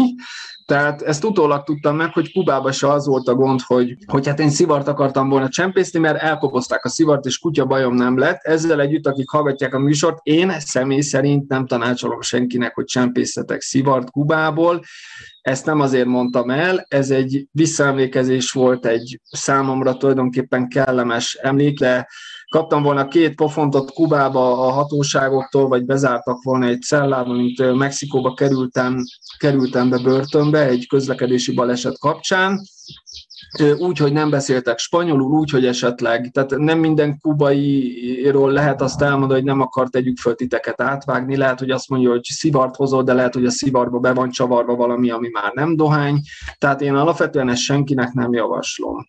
Tehát 0.66 1.02
ezt 1.02 1.24
utólag 1.24 1.64
tudtam 1.64 1.96
meg, 1.96 2.14
hogy 2.14 2.32
Kubában 2.32 2.72
se 2.72 2.92
az 2.92 3.08
volt 3.08 3.28
a 3.28 3.36
gond, 3.36 3.62
hogy, 3.62 3.96
hogy 4.06 4.28
hát 4.28 4.40
én 4.40 4.50
szivart 4.50 4.88
akartam 4.88 5.30
volna 5.30 5.50
csempészni, 5.50 6.00
mert 6.00 6.22
elkopozták 6.22 6.86
a 6.86 6.90
szivart, 6.90 7.26
és 7.26 7.38
kutya 7.38 7.66
bajom 7.66 7.94
nem 7.94 8.18
lett. 8.18 8.42
Ezzel 8.42 8.82
együtt, 8.82 9.08
akik 9.08 9.30
hallgatják 9.30 9.74
a 9.74 9.80
műsort, 9.80 10.18
én 10.22 10.60
személy 10.60 11.02
szerint 11.02 11.48
nem 11.50 11.66
tanácsolom 11.66 12.22
senkinek, 12.22 12.76
hogy 12.76 12.86
csempészetek 12.86 13.62
szivart 13.62 14.10
Kubából. 14.10 14.84
Ezt 15.44 15.66
nem 15.66 15.80
azért 15.80 16.08
mondtam 16.08 16.50
el, 16.50 16.86
ez 16.88 17.10
egy 17.10 17.48
visszaemlékezés 17.52 18.52
volt, 18.52 18.86
egy 18.86 19.20
számomra 19.24 19.98
tulajdonképpen 19.98 20.68
kellemes 20.68 21.34
emlék, 21.34 21.80
de 21.80 22.08
kaptam 22.50 22.84
volna 22.84 23.08
két 23.08 23.36
pofontot 23.36 23.92
Kubába 23.92 24.68
a 24.68 24.72
hatóságoktól, 24.72 25.68
vagy 25.68 25.86
bezártak 25.86 26.44
volna 26.44 26.66
egy 26.66 26.82
cellába, 26.82 27.34
mint 27.34 27.76
Mexikóba 27.76 28.34
kerültem, 28.34 29.04
kerültem 29.38 29.90
be 29.90 29.98
börtönbe 29.98 30.68
egy 30.68 30.88
közlekedési 30.88 31.54
baleset 31.54 32.00
kapcsán, 32.00 32.62
úgy, 33.62 33.98
hogy 33.98 34.14
nem 34.14 34.30
beszéltek 34.30 34.78
spanyolul, 34.78 35.32
úgy, 35.32 35.50
hogy 35.50 35.66
esetleg, 35.66 36.30
tehát 36.32 36.58
nem 36.58 36.80
minden 36.80 37.18
kubairól 37.22 38.52
lehet 38.52 38.82
azt 38.82 39.02
elmondani, 39.02 39.34
hogy 39.34 39.44
nem 39.44 39.62
akart 39.62 39.92
tegyük 39.92 40.18
föl 40.18 40.36
titeket 40.36 40.82
átvágni, 40.82 41.38
lehet, 41.38 41.60
hogy 41.60 41.70
azt 41.70 41.90
mondja, 41.90 42.10
hogy 42.10 42.24
szivart 42.24 42.76
hozol, 42.76 43.04
de 43.04 43.14
lehet, 43.14 43.34
hogy 43.34 43.46
a 43.46 43.52
szivarba 43.52 44.00
be 44.00 44.14
van 44.14 44.30
csavarva 44.30 44.76
valami, 44.76 45.10
ami 45.10 45.30
már 45.32 45.52
nem 45.54 45.76
dohány, 45.76 46.22
tehát 46.58 46.82
én 46.82 46.96
alapvetően 46.96 47.50
ezt 47.50 47.62
senkinek 47.62 48.12
nem 48.14 48.34
javaslom. 48.34 49.08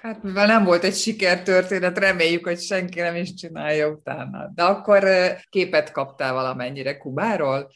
Hát 0.00 0.22
mivel 0.22 0.46
nem 0.46 0.64
volt 0.64 0.84
egy 0.84 0.94
sikertörténet, 0.94 1.98
reméljük, 1.98 2.46
hogy 2.46 2.60
senki 2.60 3.00
nem 3.00 3.14
is 3.14 3.34
csinálja 3.34 3.88
utána. 3.88 4.50
De 4.54 4.62
akkor 4.62 5.04
képet 5.50 5.92
kaptál 5.92 6.32
valamennyire 6.32 6.96
Kubáról? 6.96 7.70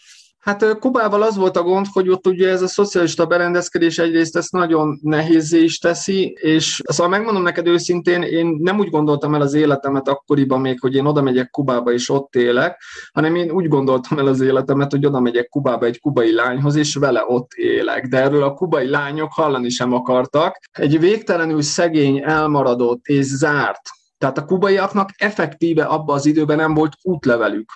Hát 0.47 0.79
Kubával 0.79 1.23
az 1.23 1.37
volt 1.37 1.57
a 1.57 1.63
gond, 1.63 1.87
hogy 1.93 2.09
ott 2.09 2.27
ugye 2.27 2.49
ez 2.49 2.63
a 2.63 2.67
szocialista 2.67 3.27
berendezkedés 3.27 3.99
egyrészt 3.99 4.37
ezt 4.37 4.53
nagyon 4.53 4.99
nehézé 5.03 5.63
is 5.63 5.79
teszi, 5.79 6.37
és 6.41 6.83
szóval 6.85 7.19
megmondom 7.19 7.43
neked 7.43 7.67
őszintén, 7.67 8.23
én 8.23 8.57
nem 8.61 8.79
úgy 8.79 8.91
gondoltam 8.91 9.35
el 9.35 9.41
az 9.41 9.55
életemet 9.55 10.09
akkoriban 10.09 10.61
még, 10.61 10.81
hogy 10.81 10.95
én 10.95 11.05
oda 11.05 11.23
megyek 11.23 11.51
Kubába 11.51 11.93
és 11.93 12.11
ott 12.11 12.35
élek, 12.35 12.83
hanem 13.13 13.35
én 13.35 13.51
úgy 13.51 13.69
gondoltam 13.69 14.19
el 14.19 14.27
az 14.27 14.41
életemet, 14.41 14.91
hogy 14.91 15.07
oda 15.07 15.21
megyek 15.21 15.49
Kubába 15.49 15.87
egy 15.87 16.01
kubai 16.01 16.35
lányhoz, 16.35 16.75
és 16.75 16.95
vele 16.95 17.25
ott 17.27 17.53
élek. 17.53 18.07
De 18.07 18.21
erről 18.21 18.43
a 18.43 18.55
kubai 18.55 18.89
lányok 18.89 19.33
hallani 19.33 19.69
sem 19.69 19.93
akartak. 19.93 20.59
Egy 20.73 20.99
végtelenül 20.99 21.63
szegény, 21.63 22.23
elmaradott 22.25 23.07
és 23.07 23.25
zárt 23.25 23.81
tehát 24.19 24.39
a 24.39 24.45
kubaiaknak 24.45 25.11
effektíve 25.17 25.85
abban 25.85 26.17
az 26.17 26.27
időben 26.27 26.57
nem 26.57 26.75
volt 26.75 26.93
útlevelük. 27.03 27.71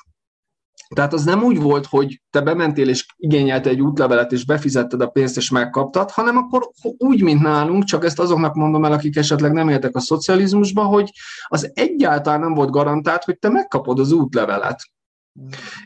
Tehát 0.94 1.12
az 1.12 1.24
nem 1.24 1.42
úgy 1.42 1.60
volt, 1.60 1.86
hogy 1.86 2.20
te 2.30 2.40
bementél 2.40 2.88
és 2.88 3.06
igényelte 3.16 3.70
egy 3.70 3.80
útlevelet, 3.80 4.32
és 4.32 4.44
befizetted 4.44 5.00
a 5.00 5.08
pénzt, 5.08 5.36
és 5.36 5.50
megkaptad, 5.50 6.10
hanem 6.10 6.36
akkor 6.36 6.70
úgy, 6.82 7.22
mint 7.22 7.42
nálunk, 7.42 7.84
csak 7.84 8.04
ezt 8.04 8.18
azoknak 8.18 8.54
mondom 8.54 8.84
el, 8.84 8.92
akik 8.92 9.16
esetleg 9.16 9.52
nem 9.52 9.68
éltek 9.68 9.96
a 9.96 10.00
szocializmusba, 10.00 10.82
hogy 10.82 11.10
az 11.46 11.70
egyáltalán 11.74 12.40
nem 12.40 12.54
volt 12.54 12.70
garantált, 12.70 13.24
hogy 13.24 13.38
te 13.38 13.48
megkapod 13.48 13.98
az 13.98 14.12
útlevelet. 14.12 14.80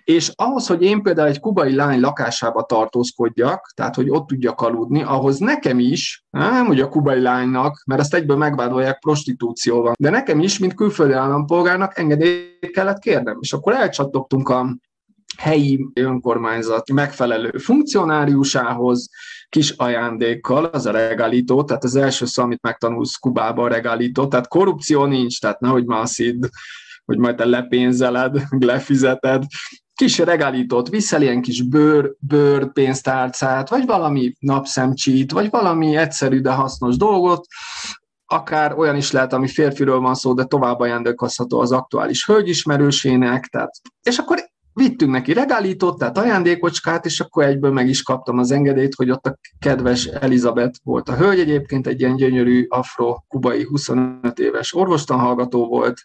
És 0.05 0.33
ahhoz, 0.35 0.67
hogy 0.67 0.83
én 0.83 1.03
például 1.03 1.29
egy 1.29 1.41
kubai 1.41 1.75
lány 1.75 2.01
lakásába 2.01 2.63
tartózkodjak, 2.63 3.73
tehát 3.75 3.95
hogy 3.95 4.11
ott 4.11 4.27
tudjak 4.27 4.61
aludni, 4.61 5.03
ahhoz 5.03 5.39
nekem 5.39 5.79
is, 5.79 6.25
nem 6.31 6.67
hogy 6.67 6.81
a 6.81 6.89
kubai 6.89 7.21
lánynak, 7.21 7.83
mert 7.87 8.01
ezt 8.01 8.15
egyből 8.15 8.37
megvádolják 8.37 8.99
prostitúcióval, 8.99 9.95
de 9.99 10.11
nekem 10.11 10.41
is, 10.41 10.59
mint 10.59 10.75
külföldi 10.75 11.13
állampolgárnak 11.13 11.99
engedélyt 11.99 12.71
kellett 12.73 12.99
kérnem. 12.99 13.39
És 13.41 13.53
akkor 13.53 13.73
elcsattogtunk 13.73 14.49
a 14.49 14.77
helyi 15.37 15.87
önkormányzat 15.95 16.93
megfelelő 16.93 17.59
funkcionáriusához, 17.59 19.11
kis 19.49 19.71
ajándékkal, 19.71 20.65
az 20.65 20.87
a 20.87 20.91
regalító, 20.91 21.65
tehát 21.65 21.85
az 21.85 21.97
első 21.97 22.27
szó, 22.27 22.43
amit 22.43 22.63
megtanulsz 22.63 23.17
Kubába 23.17 23.65
a 23.65 23.69
regalító, 23.69 24.29
tehát 24.29 24.49
korrupció 24.49 25.05
nincs, 25.05 25.41
tehát 25.41 25.61
nehogy 25.61 25.85
már 25.85 26.07
hidd, 26.07 26.45
hogy 27.05 27.19
majd 27.19 27.37
te 27.37 27.45
lepénzeled, 27.45 28.43
lefizeted, 28.59 29.43
kis 29.95 30.19
regalítót 30.19 30.89
viszel, 30.89 31.23
ilyen 31.23 31.43
kis 31.43 31.63
bőr, 31.63 32.15
bőr 32.19 32.73
pénztárcát, 32.73 33.69
vagy 33.69 33.87
valami 33.87 34.33
napszemcsít, 34.39 35.33
vagy 35.33 35.51
valami 35.51 35.97
egyszerű, 35.97 36.41
de 36.41 36.51
hasznos 36.51 36.97
dolgot, 36.97 37.47
akár 38.27 38.79
olyan 38.79 38.97
is 38.97 39.11
lehet, 39.11 39.33
ami 39.33 39.49
férfiről 39.49 39.99
van 39.99 40.15
szó, 40.15 40.35
de 40.35 40.45
tovább 40.45 40.81
ajándékozható 40.81 41.61
az 41.61 41.73
aktuális 41.73 42.27
hölgyismerősének, 42.27 43.47
tehát, 43.47 43.71
és 44.03 44.19
akkor 44.19 44.53
vittünk 44.75 45.11
neki 45.11 45.33
regálítót, 45.33 45.99
tehát 45.99 46.19
ajándékocskát, 46.19 47.05
és 47.05 47.21
akkor 47.21 47.45
egyből 47.45 47.73
meg 47.73 47.89
is 47.89 48.03
kaptam 48.03 48.39
az 48.39 48.51
engedélyt, 48.51 48.95
hogy 48.95 49.11
ott 49.11 49.27
a 49.27 49.39
kedves 49.59 50.05
Elizabeth 50.05 50.79
volt 50.83 51.09
a 51.09 51.17
hölgy 51.17 51.41
egyébként, 51.41 51.87
egy 51.87 52.01
ilyen 52.01 52.17
gyönyörű 52.17 52.67
afro-kubai 52.69 53.63
25 53.63 54.39
éves 54.39 54.75
orvostanhallgató 54.75 55.67
volt, 55.67 56.03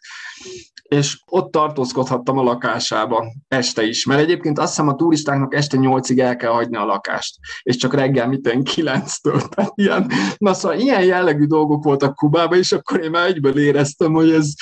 és 0.90 1.20
ott 1.26 1.52
tartózkodhattam 1.52 2.38
a 2.38 2.44
lakásába 2.44 3.26
este 3.48 3.84
is, 3.84 4.06
mert 4.06 4.20
egyébként 4.20 4.60
azt 4.60 4.70
hiszem 4.70 4.88
a 4.88 4.96
turistáknak 4.96 5.54
este 5.54 5.78
8-ig 5.80 6.20
el 6.20 6.36
kell 6.36 6.52
hagyni 6.52 6.78
a 6.78 6.86
lakást, 6.86 7.36
és 7.62 7.76
csak 7.76 7.94
reggel 7.94 8.28
miten 8.28 8.62
9-től, 8.64 9.50
tehát 9.50 9.72
ilyen, 9.76 10.12
na 10.38 10.54
szóval 10.54 10.80
ilyen 10.80 11.04
jellegű 11.04 11.46
dolgok 11.46 11.84
voltak 11.84 12.16
Kubában, 12.16 12.58
és 12.58 12.72
akkor 12.72 13.04
én 13.04 13.10
már 13.10 13.28
egyből 13.28 13.60
éreztem, 13.60 14.14
hogy 14.14 14.32
ez, 14.32 14.54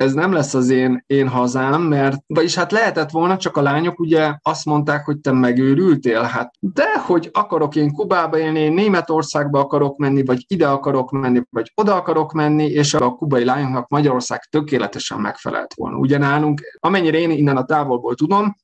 ez 0.00 0.12
nem 0.12 0.32
lesz 0.32 0.54
az 0.54 0.70
én, 0.70 1.04
én 1.06 1.28
hazám, 1.28 1.82
mert, 1.82 2.22
vagyis 2.26 2.54
hát 2.54 2.72
lehetett 2.72 3.10
volna, 3.10 3.36
csak 3.36 3.56
a 3.56 3.62
lányok 3.62 4.00
ugye 4.00 4.34
azt 4.42 4.64
mondták, 4.64 5.04
hogy 5.04 5.18
te 5.18 5.32
megőrültél, 5.32 6.22
hát 6.22 6.52
de 6.60 6.98
hogy 6.98 7.30
akarok 7.32 7.76
én 7.76 7.92
Kubába 7.92 8.38
élni, 8.38 8.58
én 8.58 8.72
Németországba 8.72 9.58
akarok 9.58 9.96
menni, 9.96 10.24
vagy 10.24 10.44
ide 10.46 10.68
akarok 10.68 11.10
menni, 11.10 11.42
vagy 11.50 11.72
oda 11.74 11.94
akarok 11.94 12.32
menni, 12.32 12.64
és 12.64 12.94
a 12.94 13.10
kubai 13.10 13.44
lányoknak 13.44 13.88
Magyarország 13.88 14.40
tökéletesen 14.50 15.20
megfelelt 15.20 15.74
volna. 15.74 15.96
Ugye 15.96 16.18
nálunk, 16.18 16.60
amennyire 16.78 17.18
én 17.18 17.30
innen 17.30 17.56
a 17.56 17.64
távolból 17.64 18.14
tudom, 18.14 18.54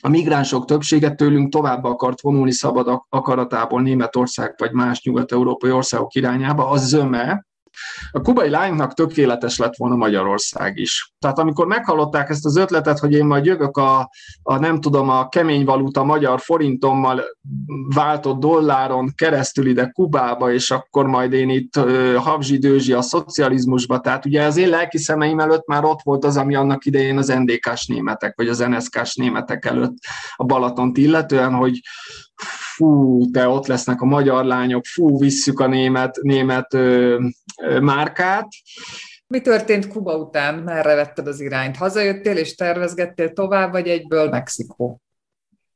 a 0.00 0.08
migránsok 0.08 0.64
többsége 0.64 1.10
tőlünk 1.10 1.52
tovább 1.52 1.84
akart 1.84 2.20
vonulni 2.20 2.52
szabad 2.52 3.02
akaratából 3.08 3.82
Németország 3.82 4.54
vagy 4.56 4.72
más 4.72 5.02
nyugat-európai 5.02 5.70
országok 5.70 6.14
irányába, 6.14 6.68
az 6.68 6.88
zöme, 6.88 7.44
a 8.10 8.20
kubai 8.20 8.48
lányoknak 8.48 8.94
tökéletes 8.94 9.58
lett 9.58 9.76
volna 9.76 9.96
Magyarország 9.96 10.78
is. 10.78 11.12
Tehát 11.18 11.38
amikor 11.38 11.66
meghallották 11.66 12.28
ezt 12.28 12.44
az 12.44 12.56
ötletet, 12.56 12.98
hogy 12.98 13.12
én 13.12 13.24
majd 13.24 13.44
jövök 13.44 13.76
a, 13.76 14.10
a 14.42 14.58
nem 14.58 14.80
tudom, 14.80 15.08
a 15.08 15.28
kemény 15.28 15.64
valuta 15.64 16.04
magyar 16.04 16.40
forintommal 16.40 17.24
váltott 17.94 18.38
dolláron 18.38 19.12
keresztül 19.14 19.66
ide 19.66 19.86
Kubába, 19.86 20.52
és 20.52 20.70
akkor 20.70 21.06
majd 21.06 21.32
én 21.32 21.48
itt 21.48 21.74
habzsidőzsi 22.16 22.92
a 22.92 23.02
szocializmusba, 23.02 24.00
tehát 24.00 24.26
ugye 24.26 24.42
az 24.42 24.56
én 24.56 24.68
lelki 24.68 24.98
szemeim 24.98 25.40
előtt 25.40 25.66
már 25.66 25.84
ott 25.84 26.00
volt 26.02 26.24
az, 26.24 26.36
ami 26.36 26.54
annak 26.54 26.84
idején 26.84 27.18
az 27.18 27.26
NDK-s 27.26 27.86
németek, 27.86 28.36
vagy 28.36 28.48
az 28.48 28.58
NSK-s 28.58 29.14
németek 29.14 29.64
előtt 29.64 29.94
a 30.36 30.44
Balatont 30.44 30.96
illetően, 30.96 31.52
hogy 31.52 31.80
fú, 32.42 33.20
te 33.30 33.48
ott 33.48 33.66
lesznek 33.66 34.00
a 34.00 34.04
magyar 34.04 34.44
lányok, 34.44 34.84
fú, 34.84 35.18
visszük 35.18 35.60
a 35.60 35.66
német, 35.66 36.18
német 36.22 36.74
ö, 36.74 37.18
ö, 37.62 37.80
márkát. 37.80 38.48
Mi 39.26 39.40
történt 39.40 39.88
Kuba 39.88 40.16
után? 40.16 40.54
Merre 40.54 40.94
vetted 40.94 41.26
az 41.26 41.40
irányt? 41.40 41.76
Hazajöttél 41.76 42.36
és 42.36 42.54
tervezgettél 42.54 43.32
tovább, 43.32 43.72
vagy 43.72 43.88
egyből 43.88 44.28
Mexikó? 44.28 45.00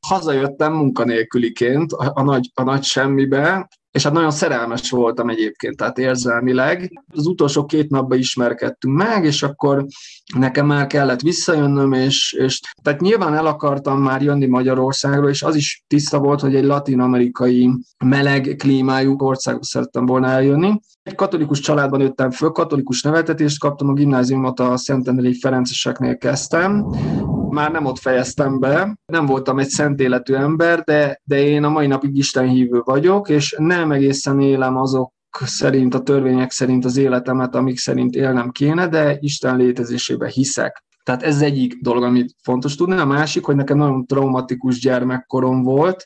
Hazajöttem 0.06 0.72
munkanélküliként 0.72 1.92
a, 1.92 2.12
a, 2.14 2.22
nagy, 2.22 2.50
a 2.54 2.62
nagy 2.62 2.82
semmibe, 2.82 3.68
és 3.90 4.02
hát 4.02 4.12
nagyon 4.12 4.30
szerelmes 4.30 4.90
voltam 4.90 5.28
egyébként, 5.28 5.76
tehát 5.76 5.98
érzelmileg. 5.98 7.02
Az 7.12 7.26
utolsó 7.26 7.64
két 7.64 7.90
napban 7.90 8.18
ismerkedtünk 8.18 8.96
meg, 8.96 9.24
és 9.24 9.42
akkor 9.42 9.86
nekem 10.34 10.66
már 10.66 10.86
kellett 10.86 11.20
visszajönnöm, 11.20 11.92
és, 11.92 12.32
és 12.32 12.60
tehát 12.82 13.00
nyilván 13.00 13.34
el 13.34 13.46
akartam 13.46 14.02
már 14.02 14.22
jönni 14.22 14.46
Magyarországról, 14.46 15.30
és 15.30 15.42
az 15.42 15.54
is 15.54 15.84
tiszta 15.86 16.18
volt, 16.18 16.40
hogy 16.40 16.54
egy 16.54 16.64
latin-amerikai 16.64 17.70
meleg 18.04 18.54
klímájú 18.58 19.14
országba 19.18 19.64
szerettem 19.64 20.06
volna 20.06 20.26
eljönni. 20.26 20.80
Egy 21.02 21.14
katolikus 21.14 21.60
családban 21.60 22.00
nőttem 22.00 22.30
föl, 22.30 22.50
katolikus 22.50 23.02
nevetetést 23.02 23.60
kaptam, 23.60 23.88
a 23.88 23.92
gimnáziumot 23.92 24.60
a 24.60 24.76
Szentendrei 24.76 25.38
Ferenceseknél 25.38 26.16
kezdtem, 26.16 26.86
már 27.52 27.70
nem 27.70 27.84
ott 27.84 27.98
fejeztem 27.98 28.58
be, 28.58 28.98
nem 29.12 29.26
voltam 29.26 29.58
egy 29.58 29.68
szent 29.68 30.00
életű 30.00 30.34
ember, 30.34 30.82
de, 30.82 31.20
de 31.24 31.42
én 31.42 31.64
a 31.64 31.68
mai 31.68 31.86
napig 31.86 32.16
Isten 32.16 32.48
hívő 32.48 32.80
vagyok, 32.84 33.28
és 33.28 33.54
nem 33.58 33.92
egészen 33.92 34.40
élem 34.40 34.76
azok 34.76 35.12
szerint, 35.44 35.94
a 35.94 36.02
törvények 36.02 36.50
szerint 36.50 36.84
az 36.84 36.96
életemet, 36.96 37.54
amik 37.54 37.78
szerint 37.78 38.14
élnem 38.14 38.50
kéne, 38.50 38.88
de 38.88 39.16
Isten 39.20 39.56
létezésébe 39.56 40.28
hiszek. 40.28 40.84
Tehát 41.02 41.22
ez 41.22 41.42
egyik 41.42 41.80
dolog, 41.80 42.02
amit 42.02 42.34
fontos 42.42 42.74
tudni. 42.74 42.96
A 42.96 43.04
másik, 43.04 43.44
hogy 43.44 43.56
nekem 43.56 43.76
nagyon 43.76 44.06
traumatikus 44.06 44.80
gyermekkorom 44.80 45.62
volt, 45.62 46.04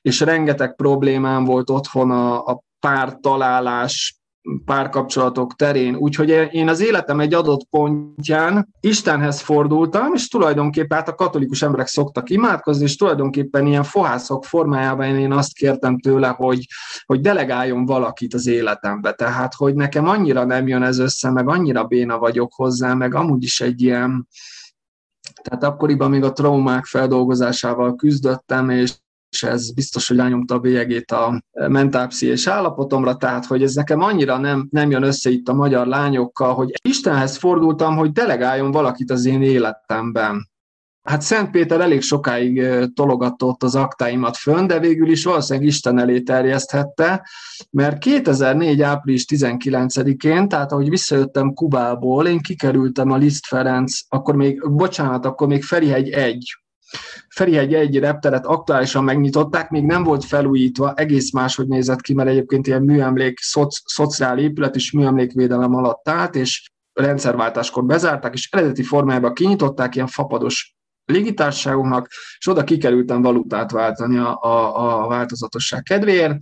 és 0.00 0.20
rengeteg 0.20 0.74
problémám 0.74 1.44
volt 1.44 1.70
otthon 1.70 2.10
a, 2.10 2.44
a 2.44 2.62
pártalálás, 2.80 4.23
párkapcsolatok 4.64 5.54
terén. 5.54 5.94
Úgyhogy 5.94 6.48
én 6.50 6.68
az 6.68 6.80
életem 6.80 7.20
egy 7.20 7.34
adott 7.34 7.66
pontján 7.70 8.68
Istenhez 8.80 9.40
fordultam, 9.40 10.14
és 10.14 10.28
tulajdonképpen 10.28 10.98
hát 10.98 11.08
a 11.08 11.14
katolikus 11.14 11.62
emberek 11.62 11.86
szoktak 11.86 12.30
imádkozni, 12.30 12.84
és 12.84 12.96
tulajdonképpen 12.96 13.66
ilyen 13.66 13.82
fohászok 13.82 14.44
formájában 14.44 15.06
én 15.06 15.32
azt 15.32 15.54
kértem 15.54 15.98
tőle, 15.98 16.28
hogy, 16.28 16.66
hogy 17.04 17.20
delegáljon 17.20 17.86
valakit 17.86 18.34
az 18.34 18.46
életembe. 18.46 19.12
Tehát, 19.12 19.54
hogy 19.54 19.74
nekem 19.74 20.08
annyira 20.08 20.44
nem 20.44 20.68
jön 20.68 20.82
ez 20.82 20.98
össze, 20.98 21.30
meg 21.30 21.48
annyira 21.48 21.84
béna 21.84 22.18
vagyok 22.18 22.52
hozzá, 22.54 22.94
meg 22.94 23.14
amúgy 23.14 23.42
is 23.42 23.60
egy 23.60 23.82
ilyen, 23.82 24.28
tehát 25.42 25.64
akkoriban 25.64 26.10
még 26.10 26.22
a 26.22 26.32
traumák 26.32 26.84
feldolgozásával 26.84 27.94
küzdöttem, 27.94 28.70
és 28.70 28.92
és 29.34 29.42
ez 29.42 29.72
biztos, 29.72 30.08
hogy 30.08 30.16
rányomta 30.16 30.54
a 30.54 30.58
bélyegét 30.58 31.10
a 31.10 31.42
mentálpszichés 31.52 32.46
állapotomra, 32.46 33.16
tehát 33.16 33.46
hogy 33.46 33.62
ez 33.62 33.74
nekem 33.74 34.00
annyira 34.00 34.38
nem, 34.38 34.68
nem 34.70 34.90
jön 34.90 35.02
össze 35.02 35.30
itt 35.30 35.48
a 35.48 35.54
magyar 35.54 35.86
lányokkal, 35.86 36.54
hogy 36.54 36.72
Istenhez 36.88 37.36
fordultam, 37.36 37.96
hogy 37.96 38.12
delegáljon 38.12 38.70
valakit 38.70 39.10
az 39.10 39.24
én 39.24 39.42
életemben. 39.42 40.52
Hát 41.02 41.22
Szent 41.22 41.50
Péter 41.50 41.80
elég 41.80 42.02
sokáig 42.02 42.62
tologatott 42.94 43.62
az 43.62 43.74
aktáimat 43.74 44.36
fönn, 44.36 44.66
de 44.66 44.78
végül 44.78 45.10
is 45.10 45.24
valószínűleg 45.24 45.68
Isten 45.68 45.98
elé 45.98 46.20
terjeszthette, 46.20 47.28
mert 47.70 47.98
2004. 47.98 48.82
április 48.82 49.24
19-én, 49.28 50.48
tehát 50.48 50.72
ahogy 50.72 50.88
visszajöttem 50.88 51.52
Kubából, 51.52 52.26
én 52.26 52.40
kikerültem 52.40 53.10
a 53.10 53.16
Liszt 53.16 53.46
Ferenc, 53.46 53.98
akkor 54.08 54.36
még, 54.36 54.70
bocsánat, 54.70 55.24
akkor 55.26 55.46
még 55.46 55.62
Ferihegy 55.62 56.10
1 56.10 56.63
Ferihegy 57.28 57.74
egy 57.74 57.98
repteret 57.98 58.46
aktuálisan 58.46 59.04
megnyitották, 59.04 59.70
még 59.70 59.84
nem 59.84 60.02
volt 60.02 60.24
felújítva, 60.24 60.94
egész 60.94 61.32
máshogy 61.32 61.68
nézett 61.68 62.00
ki, 62.00 62.14
mert 62.14 62.28
egyébként 62.28 62.66
ilyen 62.66 62.82
műemlék, 62.82 63.38
szoc, 63.38 63.80
szociál 63.84 64.38
épület 64.38 64.76
és 64.76 64.92
műemlékvédelem 64.92 65.74
alatt 65.74 66.08
állt, 66.08 66.34
és 66.34 66.70
rendszerváltáskor 66.92 67.84
bezárták, 67.84 68.34
és 68.34 68.48
eredeti 68.50 68.82
formájában 68.82 69.34
kinyitották 69.34 69.94
ilyen 69.94 70.06
fapados 70.06 70.74
légitársaságunknak, 71.04 72.08
és 72.38 72.46
oda 72.46 72.64
kikerültem 72.64 73.22
valutát 73.22 73.70
váltani 73.70 74.18
a, 74.18 74.38
a, 74.40 75.04
a 75.04 75.08
változatosság 75.08 75.82
kedvéért, 75.82 76.36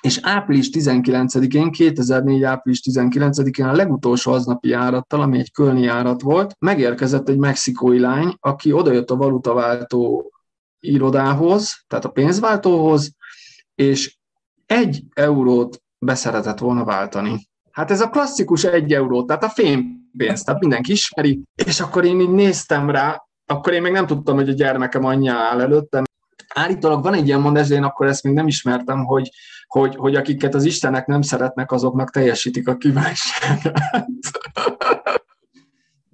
és 0.00 0.18
április 0.22 0.70
19-én, 0.72 1.70
2004. 1.70 2.42
április 2.42 2.82
19-én 2.90 3.66
a 3.66 3.72
legutolsó 3.72 4.32
aznapi 4.32 4.68
járattal, 4.68 5.20
ami 5.20 5.38
egy 5.38 5.52
kölni 5.52 5.82
járat 5.82 6.22
volt, 6.22 6.56
megérkezett 6.58 7.28
egy 7.28 7.38
mexikói 7.38 7.98
lány, 7.98 8.36
aki 8.40 8.72
odajött 8.72 9.10
a 9.10 9.16
valutaváltó 9.16 10.32
irodához, 10.80 11.84
tehát 11.86 12.04
a 12.04 12.10
pénzváltóhoz, 12.10 13.14
és 13.74 14.16
egy 14.66 15.02
eurót 15.14 15.82
beszeretett 15.98 16.58
volna 16.58 16.84
váltani. 16.84 17.48
Hát 17.70 17.90
ez 17.90 18.00
a 18.00 18.08
klasszikus 18.08 18.64
egy 18.64 18.92
euró, 18.92 19.24
tehát 19.24 19.44
a 19.44 19.48
fémpénz, 19.48 20.42
tehát 20.42 20.60
mindenki 20.60 20.92
ismeri, 20.92 21.42
és 21.64 21.80
akkor 21.80 22.04
én 22.04 22.20
így 22.20 22.30
néztem 22.30 22.90
rá, 22.90 23.26
akkor 23.46 23.72
én 23.72 23.82
még 23.82 23.92
nem 23.92 24.06
tudtam, 24.06 24.34
hogy 24.36 24.48
a 24.48 24.52
gyermekem 24.52 25.04
anyja 25.04 25.34
áll 25.34 25.60
előttem. 25.60 26.04
Állítólag 26.54 27.02
van 27.02 27.14
egy 27.14 27.26
ilyen 27.26 27.40
mondás, 27.40 27.68
de 27.68 27.74
én 27.74 27.82
akkor 27.82 28.06
ezt 28.06 28.22
még 28.22 28.32
nem 28.32 28.46
ismertem, 28.46 29.04
hogy 29.04 29.30
hogy, 29.66 29.96
hogy 29.96 30.14
akiket 30.14 30.54
az 30.54 30.64
Istenek 30.64 31.06
nem 31.06 31.22
szeretnek, 31.22 31.72
azoknak 31.72 32.10
teljesítik 32.10 32.68
a 32.68 32.76
kívánságát. 32.76 33.76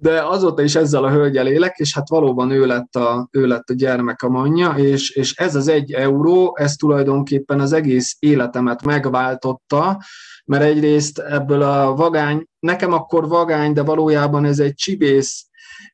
de 0.03 0.21
azóta 0.23 0.61
is 0.61 0.75
ezzel 0.75 1.03
a 1.03 1.11
hölgyel 1.11 1.47
élek, 1.47 1.77
és 1.77 1.93
hát 1.93 2.09
valóban 2.09 2.51
ő 2.51 2.65
lett 2.65 2.95
a, 2.95 3.27
ő 3.31 3.47
lett 3.47 3.69
a 3.69 3.73
gyermek 3.73 4.21
a 4.21 4.27
anyja, 4.27 4.69
és, 4.69 5.09
és 5.09 5.35
ez 5.35 5.55
az 5.55 5.67
egy 5.67 5.91
euró, 5.91 6.57
ez 6.57 6.75
tulajdonképpen 6.75 7.59
az 7.59 7.73
egész 7.73 8.15
életemet 8.19 8.85
megváltotta, 8.85 10.03
mert 10.45 10.63
egyrészt 10.63 11.19
ebből 11.19 11.61
a 11.61 11.95
vagány, 11.95 12.45
nekem 12.59 12.93
akkor 12.93 13.27
vagány, 13.27 13.73
de 13.73 13.83
valójában 13.83 14.45
ez 14.45 14.59
egy 14.59 14.73
csibész 14.73 15.45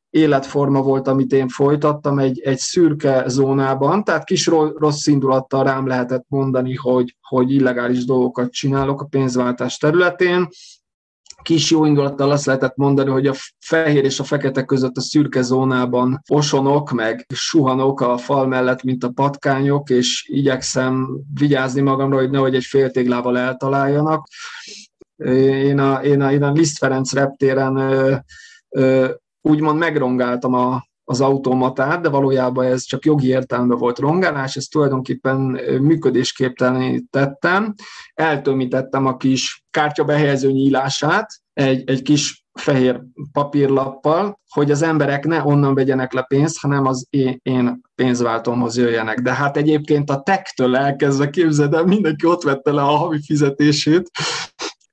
életforma 0.09 0.81
volt, 0.81 1.07
amit 1.07 1.33
én 1.33 1.47
folytattam 1.47 2.19
egy, 2.19 2.39
egy 2.39 2.57
szürke 2.57 3.23
zónában, 3.27 4.03
tehát 4.03 4.23
kis 4.23 4.45
rossz 4.75 5.07
indulattal 5.07 5.63
rám 5.63 5.87
lehetett 5.87 6.25
mondani, 6.27 6.75
hogy, 6.75 7.17
hogy 7.21 7.51
illegális 7.51 8.05
dolgokat 8.05 8.51
csinálok 8.51 9.01
a 9.01 9.05
pénzváltás 9.05 9.77
területén, 9.77 10.47
kis 11.41 11.71
jó 11.71 11.85
indulattal 11.85 12.31
azt 12.31 12.45
lehetett 12.45 12.75
mondani, 12.75 13.09
hogy 13.09 13.27
a 13.27 13.33
fehér 13.59 14.03
és 14.03 14.19
a 14.19 14.23
fekete 14.23 14.63
között 14.65 14.97
a 14.97 15.01
szürke 15.01 15.41
zónában 15.41 16.21
osonok, 16.27 16.91
meg 16.91 17.25
suhanok 17.33 18.01
a 18.01 18.17
fal 18.17 18.47
mellett, 18.47 18.83
mint 18.83 19.03
a 19.03 19.09
patkányok, 19.09 19.89
és 19.89 20.25
igyekszem 20.27 21.19
vigyázni 21.33 21.81
magamra, 21.81 22.17
hogy 22.17 22.29
nehogy 22.29 22.55
egy 22.55 22.63
féltéglával 22.63 23.37
eltaláljanak. 23.37 24.27
Én 25.15 25.79
a, 25.79 26.03
én 26.03 26.21
a, 26.21 26.31
én 26.31 26.43
a 26.43 26.51
Liszt 26.51 26.77
Ferenc 26.77 27.13
reptéren 27.13 27.77
úgymond 29.41 29.77
megrongáltam 29.77 30.53
a, 30.53 30.83
az 31.03 31.21
automatát, 31.21 32.01
de 32.01 32.09
valójában 32.09 32.65
ez 32.65 32.83
csak 32.83 33.05
jogi 33.05 33.27
értelemben 33.27 33.77
volt 33.77 33.99
rongálás, 33.99 34.55
ezt 34.55 34.71
tulajdonképpen 34.71 35.37
működésképtelenítettem, 35.81 37.73
eltömítettem 38.13 39.05
a 39.05 39.17
kis 39.17 39.63
kártya 39.71 40.03
behelyező 40.03 40.51
nyílását 40.51 41.27
egy, 41.53 41.89
egy 41.89 42.01
kis 42.01 42.45
fehér 42.53 43.01
papírlappal, 43.31 44.39
hogy 44.49 44.71
az 44.71 44.81
emberek 44.81 45.25
ne 45.25 45.43
onnan 45.43 45.73
vegyenek 45.73 46.13
le 46.13 46.21
pénzt, 46.21 46.59
hanem 46.59 46.85
az 46.85 47.07
én, 47.09 47.39
én 47.41 47.81
pénzváltomhoz 47.95 48.77
jöjjenek. 48.77 49.19
De 49.19 49.33
hát 49.33 49.57
egyébként 49.57 50.09
a 50.09 50.21
tektől 50.21 50.75
elkezdve 50.75 51.29
képzeld 51.29 51.73
el, 51.73 51.83
mindenki 51.83 52.25
ott 52.25 52.43
vette 52.43 52.71
le 52.71 52.81
a 52.81 52.95
havi 52.95 53.21
fizetését, 53.25 54.09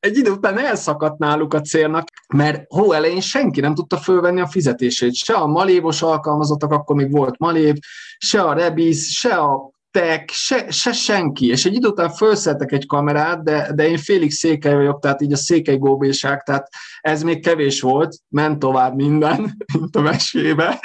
egy 0.01 0.17
idő 0.17 0.31
után 0.31 0.59
elszakadt 0.59 1.19
náluk 1.19 1.55
a 1.55 1.61
célnak, 1.61 2.09
mert 2.35 2.65
hó 2.69 2.93
elején 2.93 3.21
senki 3.21 3.61
nem 3.61 3.75
tudta 3.75 3.97
fölvenni 3.97 4.41
a 4.41 4.47
fizetését. 4.47 5.15
Se 5.15 5.35
a 5.35 5.47
malévos 5.47 6.03
alkalmazottak, 6.03 6.73
akkor 6.73 6.97
még 6.97 7.11
volt 7.11 7.39
malév, 7.39 7.75
se 8.19 8.41
a 8.41 8.53
rebis, 8.53 9.19
se 9.19 9.35
a 9.35 9.71
tek, 9.91 10.31
se, 10.31 10.71
se 10.71 10.93
senki. 10.93 11.47
És 11.47 11.65
egy 11.65 11.75
idő 11.75 11.89
után 11.89 12.11
felszettek 12.11 12.73
egy 12.73 12.87
kamerát, 12.87 13.43
de, 13.43 13.73
de 13.75 13.89
én 13.89 13.99
félig 13.99 14.31
székely 14.31 14.75
vagyok, 14.75 15.01
tehát 15.01 15.23
így 15.23 15.33
a 15.33 15.37
székely 15.37 15.79
góbéság, 15.79 16.43
tehát 16.43 16.69
ez 17.01 17.23
még 17.23 17.43
kevés 17.43 17.81
volt, 17.81 18.17
ment 18.29 18.59
tovább 18.59 18.95
minden, 18.95 19.57
mint 19.79 19.97
a 19.97 20.01
mesébe. 20.01 20.81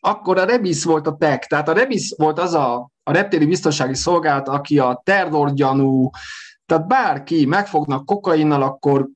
Akkor 0.00 0.38
a 0.38 0.44
Rebis 0.44 0.84
volt 0.84 1.06
a 1.06 1.16
tek, 1.16 1.44
tehát 1.44 1.68
a 1.68 1.72
Rebis 1.72 2.14
volt 2.16 2.38
az 2.38 2.54
a, 2.54 2.90
a 3.02 3.12
reptéri 3.12 3.46
biztonsági 3.46 3.94
szolgálat, 3.94 4.48
aki 4.48 4.78
a 4.78 5.00
terrorgyanú, 5.04 6.10
tehát 6.72 6.86
bárki 6.86 7.46
megfognak 7.46 8.06
kokainnal, 8.06 8.62
akkor, 8.62 9.08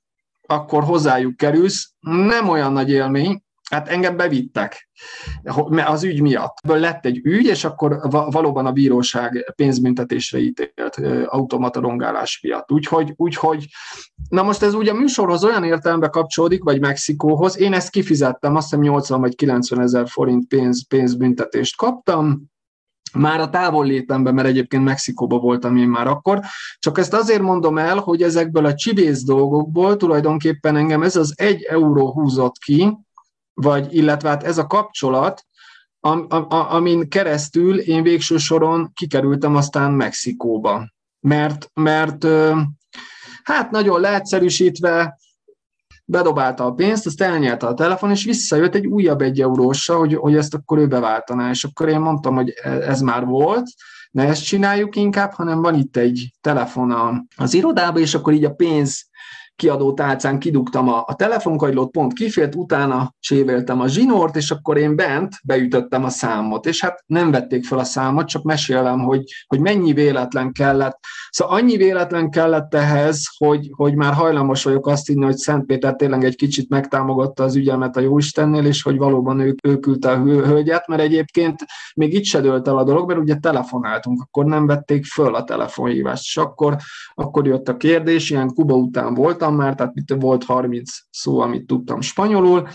akkor 0.46 0.84
hozzájuk 0.84 1.36
kerülsz. 1.36 1.90
Nem 2.00 2.48
olyan 2.48 2.72
nagy 2.72 2.90
élmény, 2.90 3.42
hát 3.70 3.88
engem 3.88 4.16
bevittek 4.16 4.88
az 5.86 6.02
ügy 6.02 6.20
miatt. 6.20 6.56
Ebből 6.62 6.78
lett 6.78 7.04
egy 7.04 7.20
ügy, 7.22 7.44
és 7.44 7.64
akkor 7.64 7.98
valóban 8.10 8.66
a 8.66 8.72
bíróság 8.72 9.52
pénzbüntetésre 9.56 10.38
ítélt 10.38 10.96
automata 11.26 11.80
rongálás 11.80 12.40
miatt. 12.42 12.72
Úgyhogy, 12.72 13.12
úgyhogy 13.16 13.66
na 14.28 14.42
most 14.42 14.62
ez 14.62 14.74
ugye 14.74 14.90
a 14.90 14.94
műsorhoz 14.94 15.44
olyan 15.44 15.64
értelemben 15.64 16.10
kapcsolódik, 16.10 16.62
vagy 16.62 16.80
Mexikóhoz, 16.80 17.58
én 17.58 17.72
ezt 17.72 17.90
kifizettem, 17.90 18.56
azt 18.56 18.68
hiszem 18.68 18.84
80 18.84 19.20
vagy 19.20 19.34
90 19.34 19.80
ezer 19.80 20.08
forint 20.08 20.48
pénz, 20.48 20.86
pénzbüntetést 20.86 21.76
kaptam, 21.76 22.54
már 23.16 23.40
a 23.40 23.50
távol 23.50 23.86
létemben, 23.86 24.34
mert 24.34 24.48
egyébként 24.48 24.84
Mexikóban 24.84 25.40
voltam 25.40 25.76
én 25.76 25.88
már 25.88 26.06
akkor. 26.06 26.40
Csak 26.78 26.98
ezt 26.98 27.14
azért 27.14 27.42
mondom 27.42 27.78
el, 27.78 27.98
hogy 27.98 28.22
ezekből 28.22 28.64
a 28.66 28.74
csibész 28.74 29.24
dolgokból 29.24 29.96
tulajdonképpen 29.96 30.76
engem 30.76 31.02
ez 31.02 31.16
az 31.16 31.34
egy 31.36 31.62
euró 31.62 32.12
húzott 32.12 32.58
ki, 32.58 32.96
vagy 33.54 33.94
illetve 33.94 34.28
hát 34.28 34.42
ez 34.42 34.58
a 34.58 34.66
kapcsolat, 34.66 35.46
am, 36.00 36.26
am, 36.28 36.46
amin 36.48 37.08
keresztül 37.08 37.78
én 37.78 38.02
végső 38.02 38.36
soron 38.36 38.92
kikerültem 38.94 39.56
aztán 39.56 39.92
Mexikóba. 39.92 40.92
Mert, 41.20 41.70
mert 41.74 42.26
hát 43.42 43.70
nagyon 43.70 44.00
leegyszerűsítve 44.00 45.18
bedobálta 46.06 46.64
a 46.64 46.72
pénzt, 46.72 47.06
azt 47.06 47.22
elnyelte 47.22 47.66
a 47.66 47.74
telefon, 47.74 48.10
és 48.10 48.24
visszajött 48.24 48.74
egy 48.74 48.86
újabb 48.86 49.20
egy 49.20 49.40
eurósa, 49.40 49.96
hogy, 49.96 50.14
hogy 50.14 50.36
ezt 50.36 50.54
akkor 50.54 50.78
ő 50.78 50.86
beváltaná. 50.86 51.50
És 51.50 51.64
akkor 51.64 51.88
én 51.88 52.00
mondtam, 52.00 52.34
hogy 52.34 52.52
e, 52.62 52.70
ez 52.70 53.00
már 53.00 53.24
volt, 53.24 53.66
ne 54.10 54.24
ezt 54.26 54.44
csináljuk 54.44 54.96
inkább, 54.96 55.32
hanem 55.32 55.62
van 55.62 55.74
itt 55.74 55.96
egy 55.96 56.34
telefon 56.40 57.26
az 57.36 57.54
irodába, 57.54 57.98
és 57.98 58.14
akkor 58.14 58.32
így 58.32 58.44
a 58.44 58.54
pénz 58.54 59.08
kiadó 59.56 59.92
tálcán 59.92 60.38
kidugtam 60.38 60.88
a, 60.88 61.04
a 61.06 61.14
telefonkagylót, 61.14 61.90
pont 61.90 62.12
kifélt, 62.12 62.54
utána 62.54 63.14
sévéltem 63.18 63.80
a 63.80 63.88
zsinort, 63.88 64.36
és 64.36 64.50
akkor 64.50 64.76
én 64.76 64.96
bent 64.96 65.34
beütöttem 65.44 66.04
a 66.04 66.08
számot, 66.08 66.66
és 66.66 66.80
hát 66.80 67.02
nem 67.06 67.30
vették 67.30 67.64
fel 67.64 67.78
a 67.78 67.84
számot, 67.84 68.26
csak 68.26 68.42
mesélem, 68.42 68.98
hogy, 68.98 69.22
hogy 69.46 69.60
mennyi 69.60 69.92
véletlen 69.92 70.52
kellett. 70.52 70.98
Szóval 71.30 71.56
annyi 71.56 71.76
véletlen 71.76 72.30
kellett 72.30 72.74
ehhez, 72.74 73.24
hogy, 73.36 73.70
hogy 73.72 73.94
már 73.94 74.12
hajlamos 74.12 74.64
vagyok 74.64 74.86
azt 74.86 75.06
hinni, 75.06 75.24
hogy 75.24 75.36
Szent 75.36 75.66
Péter 75.66 75.94
tényleg 75.94 76.24
egy 76.24 76.36
kicsit 76.36 76.68
megtámogatta 76.68 77.44
az 77.44 77.56
ügyemet 77.56 77.96
a 77.96 78.00
Jóistennél, 78.00 78.64
és 78.64 78.82
hogy 78.82 78.96
valóban 78.96 79.40
ő, 79.40 79.54
ő 79.62 79.78
küldte 79.78 80.10
a 80.10 80.22
hölgyet, 80.22 80.86
mert 80.86 81.02
egyébként 81.02 81.64
még 81.94 82.14
itt 82.14 82.24
se 82.24 82.40
dőlt 82.40 82.68
el 82.68 82.78
a 82.78 82.84
dolog, 82.84 83.08
mert 83.08 83.20
ugye 83.20 83.34
telefonáltunk, 83.34 84.20
akkor 84.22 84.44
nem 84.44 84.66
vették 84.66 85.04
föl 85.04 85.34
a 85.34 85.44
telefonhívást, 85.44 86.24
és 86.24 86.36
akkor, 86.36 86.76
akkor 87.14 87.46
jött 87.46 87.68
a 87.68 87.76
kérdés, 87.76 88.30
ilyen 88.30 88.54
Kuba 88.54 88.74
után 88.74 89.14
voltam, 89.14 89.45
tudtam 89.46 89.66
már, 89.66 89.74
tehát 89.74 89.94
mit 89.94 90.14
volt 90.18 90.44
30 90.44 90.90
szó, 91.10 91.40
amit 91.40 91.66
tudtam 91.66 92.00
spanyolul, 92.00 92.68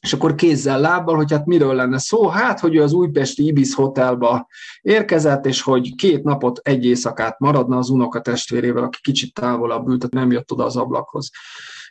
és 0.00 0.12
akkor 0.12 0.34
kézzel, 0.34 0.80
lábbal, 0.80 1.16
hogy 1.16 1.30
hát 1.32 1.46
miről 1.46 1.74
lenne 1.74 1.98
szó, 1.98 2.28
hát, 2.28 2.60
hogy 2.60 2.74
ő 2.76 2.82
az 2.82 2.92
újpesti 2.92 3.46
Ibis 3.46 3.74
Hotelba 3.74 4.46
érkezett, 4.80 5.46
és 5.46 5.62
hogy 5.62 5.94
két 5.94 6.22
napot, 6.22 6.58
egy 6.62 6.84
éjszakát 6.84 7.38
maradna 7.38 7.76
az 7.76 7.88
unoka 7.88 8.20
testvérével, 8.20 8.82
aki 8.82 8.98
kicsit 9.02 9.34
távolabb 9.34 9.88
ült, 9.88 10.10
nem 10.10 10.30
jött 10.30 10.52
oda 10.52 10.64
az 10.64 10.76
ablakhoz. 10.76 11.30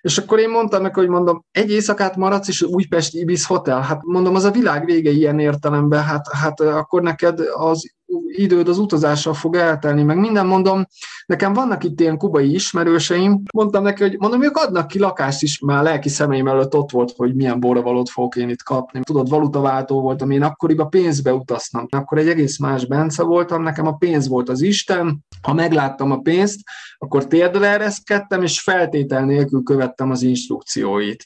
És 0.02 0.17
akkor 0.17 0.39
én 0.39 0.50
mondtam 0.50 0.82
neki, 0.82 1.00
hogy 1.00 1.10
mondom, 1.10 1.45
egy 1.52 1.71
éjszakát 1.71 2.15
maradsz, 2.15 2.47
és 2.47 2.62
Újpest 2.62 3.13
Ibis 3.13 3.45
Hotel, 3.45 3.82
hát 3.82 4.02
mondom, 4.04 4.36
az 4.36 4.43
a 4.43 4.52
világ 4.52 4.86
vége 4.86 5.12
ilyen 5.12 5.39
értelemben, 5.39 6.04
hát, 6.04 6.34
hát 6.34 6.60
akkor 6.60 7.02
neked 7.02 7.39
az 7.54 7.91
időd 8.28 8.67
az 8.67 8.78
utazással 8.78 9.34
fog 9.34 9.56
eltelni, 9.56 10.04
meg 10.04 10.17
minden 10.17 10.45
mondom, 10.45 10.86
nekem 11.28 11.54
vannak 11.54 11.84
itt 11.84 12.00
ilyen 12.00 12.18
kubai 12.18 12.54
ismerőseim, 12.54 13.42
mondtam 13.54 13.84
neki, 13.84 14.04
hogy 14.04 14.16
mondom, 14.20 14.44
ők 14.44 14.58
adnak 14.58 14.88
ki 14.88 15.00
lakást 15.00 15.42
is, 15.42 15.60
már 15.60 15.84
lelki 15.84 16.10
szemeim 16.10 16.48
előtt 16.48 16.76
ott 16.76 16.92
volt, 16.92 17.13
hogy 17.16 17.36
milyen 17.36 17.60
borravalót 17.60 18.10
fogok 18.10 18.36
én 18.36 18.50
itt 18.50 18.63
kapni. 18.63 19.00
Tudod, 19.04 19.30
valutaváltó 19.30 20.02
voltam, 20.02 20.32
én 20.32 20.44
akkoriban 20.44 20.90
pénzbe 20.90 21.34
utaztam, 21.34 21.86
akkor 21.90 22.18
egy 22.18 22.28
egész 22.28 22.60
más 22.60 22.86
Bence 22.86 23.24
voltam, 23.24 23.63
nekem 23.63 23.88
a 23.88 23.96
pénz 23.96 24.28
volt 24.28 24.50
az 24.50 24.62
Isten, 24.62 25.26
ha 25.42 25.54
megláttam 25.54 26.12
a 26.12 26.18
pénzt, 26.18 26.60
akkor 26.98 27.28
térdre 27.28 27.68
ereszkedtem, 27.68 28.42
és 28.42 28.62
feltétel 28.62 29.26
nélkül 29.26 29.63
követtem 29.63 30.12
az 30.12 30.22
instrukcióit. 30.22 31.26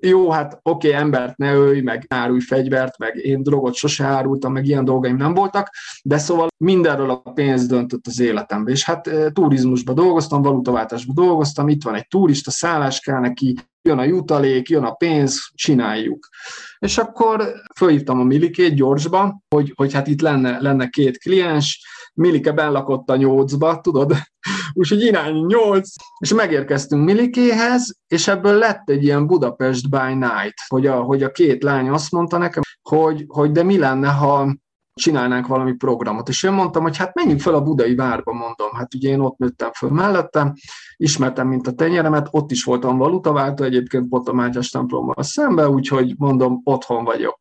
Jó, 0.00 0.30
hát 0.30 0.58
oké, 0.62 0.88
okay, 0.88 1.00
embert 1.00 1.36
ne 1.36 1.54
ölj, 1.54 1.80
meg 1.80 2.06
árulj 2.08 2.40
fegyvert, 2.40 2.98
meg 2.98 3.16
én 3.16 3.42
drogot 3.42 3.74
sose 3.74 4.04
árultam, 4.04 4.52
meg 4.52 4.66
ilyen 4.66 4.84
dolgaim 4.84 5.16
nem 5.16 5.34
voltak, 5.34 5.70
de 6.02 6.18
szóval 6.18 6.48
mindenről 6.64 7.10
a 7.10 7.32
pénz 7.34 7.66
döntött 7.66 8.06
az 8.06 8.20
életembe. 8.20 8.70
És 8.70 8.84
hát 8.84 9.10
turizmusban 9.34 9.94
dolgoztam, 9.94 10.42
valutaváltásban 10.42 11.14
dolgoztam, 11.14 11.68
itt 11.68 11.82
van 11.82 11.94
egy 11.94 12.06
turista, 12.06 12.50
szállás 12.50 13.00
kell 13.00 13.20
neki, 13.20 13.54
jön 13.82 13.98
a 13.98 14.04
jutalék, 14.04 14.68
jön 14.68 14.84
a 14.84 14.92
pénz, 14.92 15.50
csináljuk. 15.54 16.28
És 16.78 16.98
akkor 16.98 17.52
fölhívtam 17.76 18.20
a 18.20 18.24
Milikét 18.24 18.74
gyorsba, 18.74 19.40
hogy, 19.54 19.72
hogy 19.74 19.92
hát 19.92 20.06
itt 20.06 20.20
lenne, 20.20 20.60
lenne 20.60 20.88
két 20.88 21.18
kliens, 21.18 21.86
Milike 22.14 22.52
bellakott 22.52 23.10
a 23.10 23.16
nyolcba, 23.16 23.80
tudod? 23.80 24.12
Úgyhogy 24.72 25.02
irány 25.02 25.46
nyolc, 25.46 25.88
és 26.18 26.34
megérkeztünk 26.34 27.04
Milikéhez, 27.04 27.96
és 28.06 28.28
ebből 28.28 28.58
lett 28.58 28.90
egy 28.90 29.04
ilyen 29.04 29.26
Budapest 29.26 29.90
by 29.90 30.12
night, 30.12 30.54
hogy 30.68 30.86
a, 30.86 31.02
hogy 31.02 31.22
a 31.22 31.30
két 31.30 31.62
lány 31.62 31.88
azt 31.88 32.10
mondta 32.10 32.38
nekem, 32.38 32.62
hogy, 32.82 33.24
hogy 33.26 33.50
de 33.50 33.62
mi 33.62 33.78
lenne, 33.78 34.08
ha 34.08 34.54
csinálnánk 34.94 35.46
valami 35.46 35.72
programot. 35.72 36.28
És 36.28 36.42
én 36.42 36.52
mondtam, 36.52 36.82
hogy 36.82 36.96
hát 36.96 37.14
menjünk 37.14 37.40
fel 37.40 37.54
a 37.54 37.62
budai 37.62 37.94
várba, 37.94 38.32
mondom. 38.32 38.70
Hát 38.72 38.94
ugye 38.94 39.08
én 39.08 39.20
ott 39.20 39.38
nőttem 39.38 39.72
föl 39.72 39.90
mellettem, 39.90 40.52
ismertem, 40.96 41.48
mint 41.48 41.66
a 41.66 41.72
tenyeremet, 41.72 42.28
ott 42.30 42.50
is 42.50 42.64
voltam 42.64 42.96
valutaváltó, 42.96 43.64
egyébként 43.64 44.32
Mátyás 44.32 44.68
templommal 44.68 45.22
szembe, 45.22 45.68
úgyhogy 45.68 46.14
mondom, 46.18 46.60
otthon 46.64 47.04
vagyok. 47.04 47.40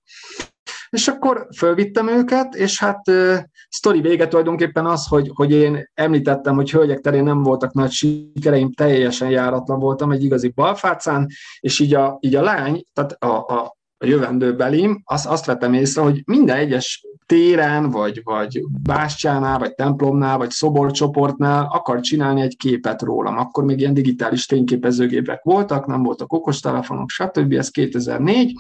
És 0.90 1.08
akkor 1.08 1.48
fölvittem 1.58 2.08
őket, 2.08 2.56
és 2.56 2.80
hát 2.80 3.08
uh, 3.08 3.38
sztori 3.70 4.02
vége 4.02 4.28
tulajdonképpen 4.28 4.86
az, 4.86 5.08
hogy, 5.08 5.32
hogy 5.34 5.52
én 5.52 5.90
említettem, 5.94 6.56
hogy 6.56 6.72
hölgyek 6.72 7.00
terén 7.00 7.24
nem 7.24 7.44
voltak 7.44 7.74
nagy 7.74 7.92
sikereim, 7.92 8.74
teljesen 8.74 9.30
járatlan 9.30 9.80
voltam, 9.80 10.12
egy 10.12 10.24
igazi 10.24 10.50
balfácán, 10.50 11.28
és 11.60 11.80
így 11.80 11.94
a, 11.94 12.18
így 12.20 12.36
a 12.36 12.42
lány, 12.42 12.84
tehát 12.94 13.12
a, 13.12 13.28
a, 13.28 13.78
a 14.04 14.06
jövendő 14.06 14.56
belim, 14.56 15.02
azt, 15.06 15.26
azt 15.26 15.46
vettem 15.46 15.74
észre, 15.74 16.02
hogy 16.02 16.22
minden 16.26 16.58
egyes 16.58 17.06
téren, 17.26 17.90
vagy, 17.90 18.22
vagy 18.24 18.64
bástyánál, 18.82 19.60
vagy 19.60 19.74
templomnál, 19.74 20.38
vagy 20.38 20.50
szoborcsoportnál 20.50 21.68
akar 21.72 22.00
csinálni 22.00 22.42
egy 22.42 22.58
képet 22.58 23.02
rólam. 23.02 23.38
Akkor 23.38 23.64
még 23.64 23.80
ilyen 23.80 23.94
digitális 23.94 24.46
fényképezőgépek 24.46 25.44
voltak, 25.44 25.86
nem 25.86 26.04
voltak 26.04 26.34
okostelefonok, 26.34 27.10
stb. 27.10 27.54
Ez 27.54 27.70
2004, 27.70 28.54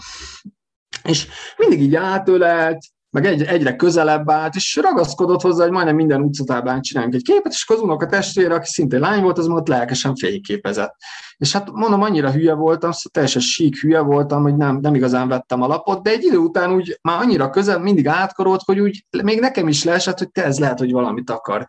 és 1.03 1.27
mindig 1.57 1.81
így 1.81 1.95
átölelt, 1.95 2.77
meg 3.13 3.25
egy, 3.25 3.41
egyre 3.41 3.75
közelebb 3.75 4.29
állt, 4.29 4.55
és 4.55 4.79
ragaszkodott 4.81 5.41
hozzá, 5.41 5.63
hogy 5.63 5.71
majdnem 5.71 5.95
minden 5.95 6.21
utcatábán 6.21 6.81
csináljunk 6.81 7.15
egy 7.15 7.23
képet, 7.23 7.51
és 7.51 7.65
az 7.67 7.81
a 8.01 8.05
testvére, 8.05 8.53
aki 8.53 8.67
szintén 8.67 8.99
lány 8.99 9.21
volt, 9.21 9.37
az 9.37 9.47
ott 9.47 9.67
lelkesen 9.67 10.15
fényképezett. 10.15 10.95
És 11.37 11.51
hát 11.51 11.71
mondom, 11.71 12.01
annyira 12.01 12.31
hülye 12.31 12.53
voltam, 12.53 12.91
szóval 12.91 13.11
teljesen 13.11 13.41
sík 13.41 13.79
hülye 13.79 13.99
voltam, 13.99 14.41
hogy 14.41 14.55
nem, 14.55 14.79
nem 14.81 14.95
igazán 14.95 15.27
vettem 15.27 15.61
a 15.61 15.67
lapot, 15.67 16.03
de 16.03 16.09
egy 16.09 16.23
idő 16.23 16.37
után 16.37 16.73
úgy 16.73 16.99
már 17.01 17.21
annyira 17.21 17.49
közel, 17.49 17.79
mindig 17.79 18.07
átkorolt, 18.07 18.61
hogy 18.65 18.79
úgy 18.79 19.05
még 19.23 19.39
nekem 19.39 19.67
is 19.67 19.83
leesett, 19.83 20.17
hogy 20.17 20.31
te 20.31 20.43
ez 20.43 20.59
lehet, 20.59 20.79
hogy 20.79 20.91
valamit 20.91 21.29
akar 21.29 21.65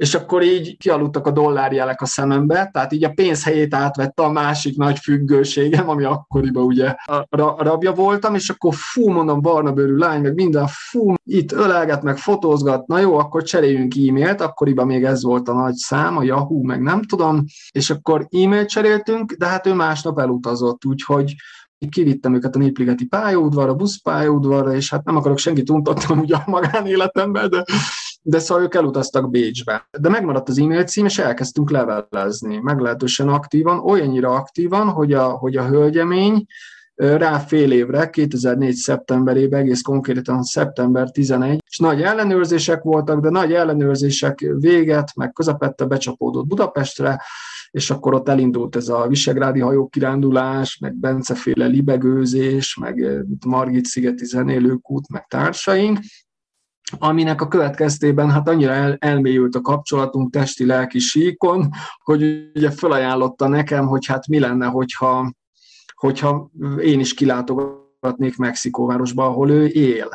és 0.00 0.14
akkor 0.14 0.42
így 0.42 0.76
kialudtak 0.76 1.26
a 1.26 1.30
dollárjelek 1.30 2.00
a 2.00 2.06
szemembe, 2.06 2.70
tehát 2.72 2.92
így 2.92 3.04
a 3.04 3.12
pénz 3.12 3.44
helyét 3.44 3.74
átvette 3.74 4.22
a 4.22 4.30
másik 4.30 4.76
nagy 4.76 4.98
függőségem, 4.98 5.88
ami 5.88 6.04
akkoriban 6.04 6.64
ugye 6.64 6.94
a 7.06 7.62
rabja 7.62 7.92
voltam, 7.92 8.34
és 8.34 8.48
akkor 8.48 8.74
fú, 8.74 9.10
mondom, 9.10 9.40
barna 9.40 9.72
bőrű 9.72 9.96
lány, 9.96 10.20
meg 10.20 10.34
minden, 10.34 10.66
fú, 10.68 11.14
itt 11.24 11.52
ölelget, 11.52 12.02
meg 12.02 12.16
fotózgat, 12.16 12.86
na 12.86 12.98
jó, 12.98 13.18
akkor 13.18 13.42
cseréljünk 13.42 13.94
e-mailt, 13.94 14.40
akkoriban 14.40 14.86
még 14.86 15.04
ez 15.04 15.22
volt 15.22 15.48
a 15.48 15.52
nagy 15.52 15.74
szám, 15.74 16.16
a 16.16 16.22
Yahoo, 16.22 16.62
meg 16.62 16.80
nem 16.80 17.02
tudom, 17.02 17.44
és 17.70 17.90
akkor 17.90 18.26
e-mailt 18.30 18.68
cseréltünk, 18.68 19.32
de 19.32 19.46
hát 19.46 19.66
ő 19.66 19.74
másnap 19.74 20.18
elutazott, 20.18 20.84
úgyhogy 20.84 21.34
kivittem 21.88 22.34
őket 22.34 22.54
a 22.54 22.58
Népligeti 22.58 23.06
pályaudvarra, 23.06 23.74
buszpályaudvarra, 23.74 24.74
és 24.74 24.90
hát 24.90 25.04
nem 25.04 25.16
akarok 25.16 25.38
senkit 25.38 25.70
untatni 25.70 26.14
ugye 26.14 26.36
a 26.36 26.42
magánéletemben, 26.46 27.50
de 27.50 27.64
de 28.22 28.38
szóval 28.38 28.64
ők 28.64 28.74
elutaztak 28.74 29.30
Bécsbe. 29.30 29.88
De 29.98 30.08
megmaradt 30.08 30.48
az 30.48 30.58
e-mail 30.58 30.84
cím, 30.84 31.04
és 31.04 31.18
elkezdtünk 31.18 31.70
levelezni, 31.70 32.56
meglehetősen 32.56 33.28
aktívan, 33.28 33.78
olyannyira 33.78 34.34
aktívan, 34.34 34.88
hogy 34.88 35.12
a, 35.12 35.28
hogy 35.28 35.56
a 35.56 35.66
hölgyemény 35.66 36.46
rá 36.94 37.38
fél 37.38 37.72
évre, 37.72 38.10
2004. 38.10 38.74
szeptemberében, 38.74 39.60
egész 39.60 39.82
konkrétan 39.82 40.42
szeptember 40.42 41.10
11, 41.10 41.60
és 41.68 41.78
nagy 41.78 42.02
ellenőrzések 42.02 42.82
voltak, 42.82 43.20
de 43.20 43.30
nagy 43.30 43.52
ellenőrzések 43.52 44.46
véget, 44.58 45.14
meg 45.14 45.32
közepette 45.32 45.84
becsapódott 45.84 46.46
Budapestre, 46.46 47.22
és 47.70 47.90
akkor 47.90 48.14
ott 48.14 48.28
elindult 48.28 48.76
ez 48.76 48.88
a 48.88 49.06
visegrádi 49.06 49.60
hajókirándulás, 49.60 50.78
meg 50.78 50.94
Benceféle 50.94 51.66
libegőzés, 51.66 52.76
meg 52.76 53.24
Margit 53.46 53.84
szigeti 53.84 54.24
zenélőkút, 54.24 55.08
meg 55.08 55.26
társaink, 55.26 55.98
aminek 56.98 57.40
a 57.40 57.48
következtében 57.48 58.30
hát 58.30 58.48
annyira 58.48 58.72
el, 58.72 58.96
elmélyült 58.98 59.54
a 59.54 59.60
kapcsolatunk 59.60 60.32
testi-lelki 60.32 60.98
síkon, 60.98 61.68
hogy 62.04 62.50
ugye 62.54 62.70
felajánlotta 62.70 63.48
nekem, 63.48 63.86
hogy 63.86 64.06
hát 64.06 64.26
mi 64.26 64.38
lenne, 64.38 64.66
hogyha, 64.66 65.32
hogyha 65.94 66.50
én 66.82 67.00
is 67.00 67.14
kilátogatnék 67.14 68.36
Mexikóvárosba, 68.36 69.26
ahol 69.26 69.50
ő 69.50 69.66
él 69.66 70.08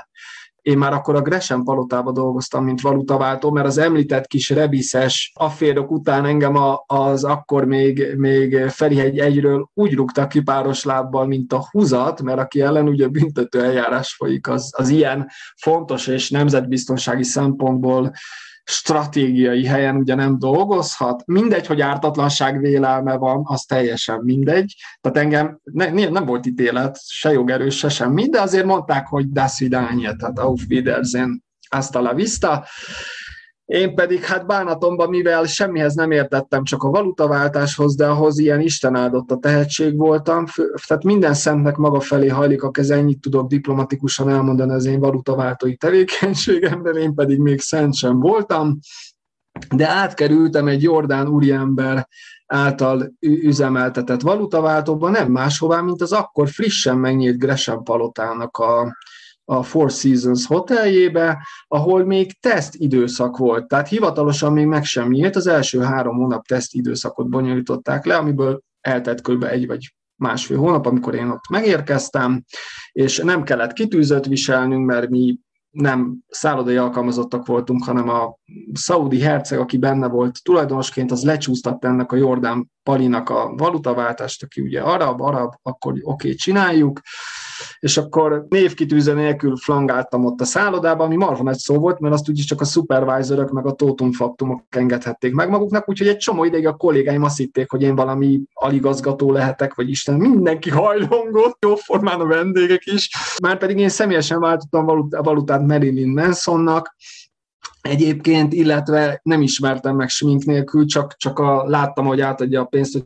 én 0.66 0.78
már 0.78 0.94
akkor 0.94 1.16
a 1.16 1.22
Gresham 1.22 1.64
palotába 1.64 2.12
dolgoztam, 2.12 2.64
mint 2.64 2.82
valutaváltó, 2.82 3.52
mert 3.52 3.68
az 3.68 3.78
említett 3.78 4.28
kis 4.28 4.50
rebiszes 4.50 5.32
afférok 5.36 5.92
után 5.92 6.26
engem 6.26 6.56
a, 6.56 6.84
az 6.88 7.24
akkor 7.24 7.66
még, 7.66 8.14
még 8.18 8.58
Ferihegy 8.68 9.20
egyről 9.20 9.70
úgy 9.74 9.94
rúgtak 9.94 10.30
ki 10.30 10.42
páros 10.42 10.84
lábbal, 10.84 11.26
mint 11.26 11.54
a 11.54 11.68
húzat, 11.72 12.22
mert 12.22 12.40
aki 12.40 12.62
ellen 12.62 12.88
ugye 12.88 13.08
büntető 13.08 13.64
eljárás 13.64 14.16
folyik, 14.16 14.48
az, 14.48 14.74
az 14.78 14.90
ilyen 14.90 15.28
fontos 15.56 16.08
és 16.08 16.30
nemzetbiztonsági 16.30 17.24
szempontból 17.24 18.12
stratégiai 18.66 19.66
helyen 19.66 19.96
ugye 19.96 20.16
nem 20.16 20.40
dolgozhat. 20.40 21.24
Mindegy, 21.26 21.68
hogy 21.68 21.82
ártatlanság 21.82 22.60
vélelme 22.60 23.16
van, 23.18 23.42
az 23.44 23.64
teljesen 23.64 24.20
mindegy. 24.24 24.76
Tehát 25.02 25.18
engem 25.18 25.60
ne, 25.64 26.10
nem 26.10 26.26
volt 26.26 26.46
ítélet, 26.46 27.00
se 27.08 27.32
jogerős, 27.32 27.78
se 27.78 27.90
semmi, 27.90 28.30
de 28.30 28.42
azért 28.42 28.66
mondták, 28.66 29.08
hogy 29.08 29.32
das 29.32 29.60
vidánye, 29.60 30.14
tehát 30.14 30.40
auf 30.40 30.62
Wiedersehen, 30.70 31.44
hasta 31.70 32.02
la 32.02 32.14
vista. 32.14 32.66
Én 33.66 33.96
pedig 33.96 34.24
hát 34.24 34.46
bánatomban, 34.46 35.10
mivel 35.10 35.46
semmihez 35.46 35.94
nem 35.94 36.12
értettem, 36.12 36.64
csak 36.64 36.84
a 36.84 36.90
valutaváltáshoz, 36.90 37.96
de 37.96 38.08
ahhoz 38.08 38.38
ilyen 38.40 38.60
Isten 38.60 38.96
áldott 38.96 39.32
a 39.32 39.38
tehetség 39.38 39.98
voltam, 39.98 40.46
tehát 40.88 41.04
minden 41.04 41.34
szentnek 41.34 41.76
maga 41.76 42.00
felé 42.00 42.28
hajlik 42.28 42.64
a 42.64 42.72
keze, 42.72 42.96
ennyit 42.96 43.22
tudok 43.22 43.48
diplomatikusan 43.48 44.30
elmondani 44.30 44.72
az 44.72 44.86
én 44.86 45.00
valutaváltói 45.00 45.76
tevékenységemben, 45.76 46.98
én 46.98 47.14
pedig 47.14 47.40
még 47.40 47.60
szent 47.60 47.94
sem 47.94 48.20
voltam, 48.20 48.80
de 49.76 49.90
átkerültem 49.90 50.68
egy 50.68 50.82
Jordán 50.82 51.28
úriember 51.28 52.08
által 52.46 53.14
üzemeltetett 53.20 54.22
valutaváltóba, 54.22 55.10
nem 55.10 55.32
máshová, 55.32 55.82
mint 55.82 56.02
az 56.02 56.12
akkor 56.12 56.50
frissen 56.50 56.98
megnyílt 56.98 57.38
Gresham 57.38 57.84
palotának 57.84 58.58
a, 58.58 58.96
a 59.46 59.64
Four 59.64 59.92
Seasons 59.92 60.46
hoteljébe, 60.46 61.48
ahol 61.68 62.06
még 62.06 62.40
teszt 62.40 62.76
időszak 62.76 63.38
volt. 63.38 63.68
Tehát 63.68 63.88
hivatalosan 63.88 64.54
még 64.54 64.66
meg 64.66 64.84
sem 64.84 65.10
nyílt, 65.10 65.36
az 65.36 65.48
első 65.48 65.80
három 65.80 66.16
hónap 66.16 66.46
teszt 66.46 66.74
időszakot 66.74 67.30
bonyolították 67.30 68.06
le, 68.06 68.16
amiből 68.16 68.62
eltett 68.82 69.22
kb. 69.22 69.44
egy 69.44 69.68
vagy 69.68 69.96
másfél 70.16 70.58
hónap, 70.58 70.86
amikor 70.86 71.16
én 71.16 71.30
ott 71.30 71.50
megérkeztem, 71.50 72.44
és 72.92 73.18
nem 73.18 73.44
kellett 73.44 73.74
kitűzött 73.74 74.26
viselnünk, 74.26 74.86
mert 74.86 75.10
mi 75.10 75.38
nem 75.70 76.18
szállodai 76.28 76.78
alkalmazottak 76.78 77.46
voltunk, 77.46 77.84
hanem 77.84 78.10
a 78.10 78.38
szaudi 78.74 79.22
herceg, 79.22 79.60
aki 79.60 79.78
benne 79.78 80.08
volt 80.08 80.44
tulajdonosként, 80.44 81.12
az 81.12 81.24
lecsúsztatta 81.24 81.88
ennek 81.88 82.12
a 82.12 82.16
Jordán 82.16 82.72
Palinak 82.86 83.30
a 83.30 83.54
valutaváltást, 83.58 84.44
aki 84.44 84.62
ugye 84.62 84.82
arab, 84.82 85.22
arab, 85.22 85.54
akkor 85.62 85.92
oké, 85.92 86.02
okay, 86.04 86.36
csináljuk, 86.36 87.02
és 87.80 87.98
akkor 87.98 88.46
névkitűző 88.50 89.14
nélkül 89.14 89.56
flangáltam 89.56 90.26
ott 90.26 90.42
a 90.42 90.46
szállodában, 90.46 91.06
ami 91.06 91.16
marha 91.16 91.44
nagy 91.44 91.58
szó 91.58 91.80
volt, 91.80 92.00
mert 92.00 92.14
azt 92.14 92.30
úgyis 92.30 92.46
csak 92.46 92.62
a 92.62 92.66
supervisorok 92.66 93.52
meg 93.52 93.66
a 93.66 93.72
tótumfaktumok 93.72 94.64
engedhették 94.70 95.34
meg 95.34 95.50
maguknak, 95.50 95.90
úgyhogy 95.90 96.08
egy 96.08 96.18
csomó 96.18 96.44
ideig 96.44 96.68
a 96.68 96.76
kollégáim 96.76 97.24
azt 97.24 97.38
hitték, 97.38 97.72
hogy 97.72 97.82
én 97.82 97.96
valami 97.96 98.42
aligazgató 98.54 99.32
lehetek, 99.32 99.74
vagy 99.74 99.90
Isten, 99.90 100.16
mindenki 100.16 100.70
hajlongott, 100.70 101.58
jó 101.62 101.76
formán 101.76 102.20
a 102.20 102.26
vendégek 102.26 102.86
is, 102.86 103.10
már 103.42 103.58
pedig 103.58 103.78
én 103.78 103.90
személyesen 103.90 104.40
váltottam 104.40 104.86
valutát 105.10 105.68
Marilyn 105.68 106.10
Mansonnak, 106.10 106.96
egyébként, 107.86 108.54
illetve 108.54 109.20
nem 109.24 109.42
ismertem 109.42 109.96
meg 109.96 110.10
smink 110.10 110.44
nélkül, 110.44 110.86
csak, 110.86 111.16
csak 111.16 111.40
a, 111.40 111.64
láttam, 111.68 112.06
hogy 112.06 112.22
átadja 112.22 112.62
a 112.62 112.66
pénzt, 112.66 112.94
hogy 112.94 113.06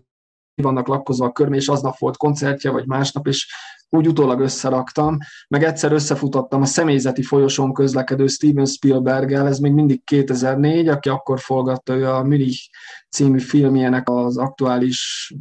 vannak 0.61 0.87
lakkozva 0.87 1.25
a 1.25 1.31
körmé, 1.31 1.57
és 1.57 1.67
aznap 1.67 1.97
volt 1.97 2.17
koncertje, 2.17 2.71
vagy 2.71 2.87
másnap, 2.87 3.27
és 3.27 3.53
úgy 3.89 4.07
utólag 4.07 4.39
összeraktam, 4.39 5.17
meg 5.47 5.63
egyszer 5.63 5.91
összefutottam 5.91 6.61
a 6.61 6.65
személyzeti 6.65 7.21
folyosón 7.21 7.73
közlekedő 7.73 8.27
Steven 8.27 8.65
Spielberg-el, 8.65 9.47
ez 9.47 9.59
még 9.59 9.71
mindig 9.71 10.03
2004, 10.03 10.87
aki 10.87 11.09
akkor 11.09 11.39
forgatta 11.39 11.95
ő 11.95 12.09
a 12.09 12.23
Münich 12.23 12.69
című 13.09 13.39
filmjének 13.39 14.09
az 14.09 14.37
aktuális 14.37 15.33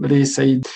részeit. 0.00 0.68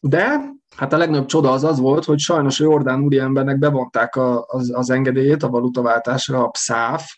De 0.00 0.40
hát 0.76 0.92
a 0.92 0.96
legnagyobb 0.96 1.26
csoda 1.26 1.50
az 1.50 1.64
az 1.64 1.78
volt, 1.78 2.04
hogy 2.04 2.18
sajnos 2.18 2.60
a 2.60 2.64
Jordán 2.64 3.02
úriembernek 3.02 3.58
bevonták 3.58 4.16
a, 4.16 4.44
az, 4.46 4.70
az 4.74 4.90
engedélyét 4.90 5.42
a 5.42 5.48
valutaváltásra, 5.48 6.44
a 6.44 6.48
PSZÁF, 6.48 7.16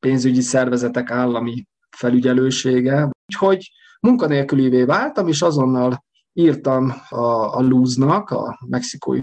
pénzügyi 0.00 0.40
szervezetek 0.40 1.10
állami 1.10 1.66
felügyelősége, 1.96 3.10
úgyhogy 3.26 3.70
munkanélkülivé 4.00 4.84
váltam, 4.84 5.28
és 5.28 5.42
azonnal 5.42 6.04
írtam 6.32 6.92
a, 7.08 7.56
a 7.56 7.60
Luznak, 7.60 8.30
a 8.30 8.58
mexikói 8.68 9.20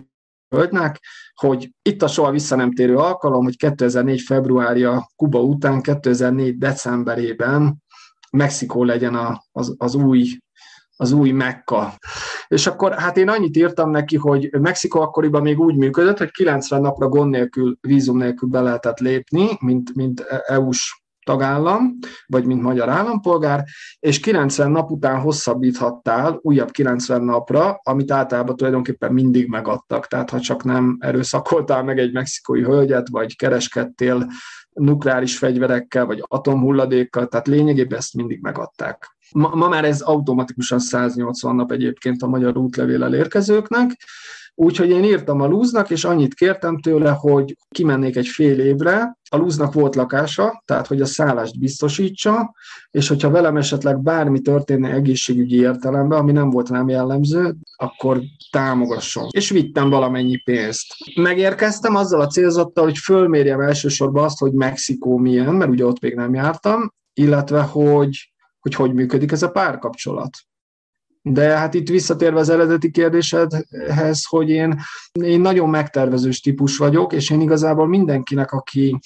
földnek, 0.55 0.99
hogy 1.33 1.71
itt 1.81 2.01
a 2.01 2.07
soha 2.07 2.31
vissza 2.31 2.55
nem 2.55 2.71
térő 2.71 2.97
alkalom, 2.97 3.43
hogy 3.43 3.57
2004. 3.57 4.21
februárja 4.21 5.09
Kuba 5.15 5.41
után 5.41 5.81
2004. 5.81 6.57
decemberében 6.57 7.75
Mexikó 8.31 8.83
legyen 8.83 9.15
a, 9.15 9.43
az, 9.51 9.75
az 9.77 9.95
új 9.95 10.37
az 10.97 11.11
új 11.11 11.31
Mekka. 11.31 11.93
És 12.47 12.67
akkor 12.67 12.93
hát 12.93 13.17
én 13.17 13.29
annyit 13.29 13.57
írtam 13.57 13.89
neki, 13.89 14.15
hogy 14.15 14.49
Mexikó 14.59 15.01
akkoriban 15.01 15.41
még 15.41 15.59
úgy 15.59 15.75
működött, 15.75 16.17
hogy 16.17 16.31
90 16.31 16.81
napra 16.81 17.07
gond 17.07 17.29
nélkül, 17.29 17.77
vízum 17.81 18.17
nélkül 18.17 18.49
be 18.49 18.61
lehetett 18.61 18.99
lépni, 18.99 19.47
mint, 19.59 19.95
mint 19.95 20.21
EU-s 20.45 21.05
tagállam, 21.27 21.97
vagy 22.25 22.45
mint 22.45 22.61
magyar 22.61 22.89
állampolgár, 22.89 23.63
és 23.99 24.19
90 24.19 24.71
nap 24.71 24.91
után 24.91 25.19
hosszabbíthattál 25.19 26.39
újabb 26.41 26.71
90 26.71 27.23
napra, 27.23 27.79
amit 27.83 28.11
általában 28.11 28.55
tulajdonképpen 28.55 29.13
mindig 29.13 29.47
megadtak. 29.47 30.07
Tehát 30.07 30.29
ha 30.29 30.39
csak 30.39 30.63
nem 30.63 30.97
erőszakoltál 30.99 31.83
meg 31.83 31.99
egy 31.99 32.13
mexikói 32.13 32.61
hölgyet, 32.63 33.07
vagy 33.09 33.35
kereskedtél 33.35 34.27
nukleáris 34.69 35.37
fegyverekkel, 35.37 36.05
vagy 36.05 36.23
atomhulladékkal, 36.27 37.27
tehát 37.27 37.47
lényegében 37.47 37.97
ezt 37.97 38.13
mindig 38.13 38.41
megadták. 38.41 39.16
Ma, 39.31 39.55
ma 39.55 39.67
már 39.67 39.85
ez 39.85 40.01
automatikusan 40.01 40.79
180 40.79 41.55
nap 41.55 41.71
egyébként 41.71 42.21
a 42.21 42.27
magyar 42.27 42.57
útlevéllel 42.57 43.13
érkezőknek, 43.13 43.97
Úgyhogy 44.59 44.89
én 44.89 45.03
írtam 45.03 45.41
a 45.41 45.47
lúznak, 45.47 45.89
és 45.89 46.03
annyit 46.03 46.33
kértem 46.33 46.79
tőle, 46.79 47.09
hogy 47.11 47.55
kimennék 47.69 48.15
egy 48.15 48.27
fél 48.27 48.59
évre. 48.59 49.17
A 49.29 49.37
lúznak 49.37 49.73
volt 49.73 49.95
lakása, 49.95 50.63
tehát 50.65 50.87
hogy 50.87 51.01
a 51.01 51.05
szállást 51.05 51.59
biztosítsa, 51.59 52.53
és 52.91 53.07
hogyha 53.07 53.29
velem 53.29 53.57
esetleg 53.57 54.01
bármi 54.01 54.39
történne 54.39 54.89
egészségügyi 54.89 55.59
értelemben, 55.59 56.19
ami 56.19 56.31
nem 56.31 56.49
volt 56.49 56.69
nem 56.69 56.89
jellemző, 56.89 57.55
akkor 57.75 58.21
támogasson. 58.51 59.27
És 59.31 59.49
vittem 59.49 59.89
valamennyi 59.89 60.37
pénzt. 60.37 60.85
Megérkeztem 61.15 61.95
azzal 61.95 62.21
a 62.21 62.27
célzattal, 62.27 62.83
hogy 62.83 62.97
fölmérjem 62.97 63.59
elsősorban 63.59 64.23
azt, 64.23 64.39
hogy 64.39 64.51
Mexikó 64.51 65.17
milyen, 65.17 65.55
mert 65.55 65.71
ugye 65.71 65.85
ott 65.85 66.01
még 66.01 66.15
nem 66.15 66.33
jártam, 66.33 66.91
illetve 67.13 67.61
hogy 67.61 68.31
hogy, 68.67 68.87
hogy 68.87 68.93
működik 68.93 69.31
ez 69.31 69.43
a 69.43 69.51
párkapcsolat. 69.51 70.37
De 71.21 71.57
hát 71.57 71.73
itt 71.73 71.89
visszatérve 71.89 72.39
az 72.39 72.49
eredeti 72.49 72.91
kérdésedhez, 72.91 74.25
hogy 74.25 74.49
én, 74.49 74.79
én 75.21 75.41
nagyon 75.41 75.69
megtervezős 75.69 76.39
típus 76.39 76.77
vagyok, 76.77 77.13
és 77.13 77.29
én 77.29 77.41
igazából 77.41 77.87
mindenkinek, 77.87 78.51
aki 78.51 78.99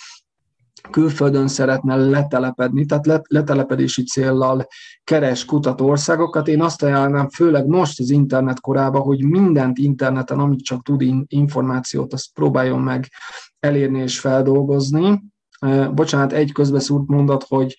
külföldön 0.91 1.47
szeretne 1.47 1.95
letelepedni, 1.95 2.85
tehát 2.85 3.23
letelepedési 3.27 4.03
céllal 4.03 4.67
keres 5.03 5.45
kutat 5.45 5.81
országokat. 5.81 6.47
Én 6.47 6.61
azt 6.61 6.83
ajánlom, 6.83 7.29
főleg 7.29 7.65
most 7.65 7.99
az 7.99 8.09
internet 8.09 8.59
korában, 8.59 9.01
hogy 9.01 9.23
mindent 9.23 9.77
interneten, 9.77 10.39
amit 10.39 10.63
csak 10.63 10.83
tud 10.83 11.03
információt, 11.27 12.13
azt 12.13 12.33
próbáljon 12.33 12.79
meg 12.79 13.07
elérni 13.59 13.99
és 13.99 14.19
feldolgozni. 14.19 15.21
Bocsánat, 15.93 16.33
egy 16.33 16.51
közbeszúrt 16.51 17.07
mondat, 17.07 17.45
hogy 17.47 17.75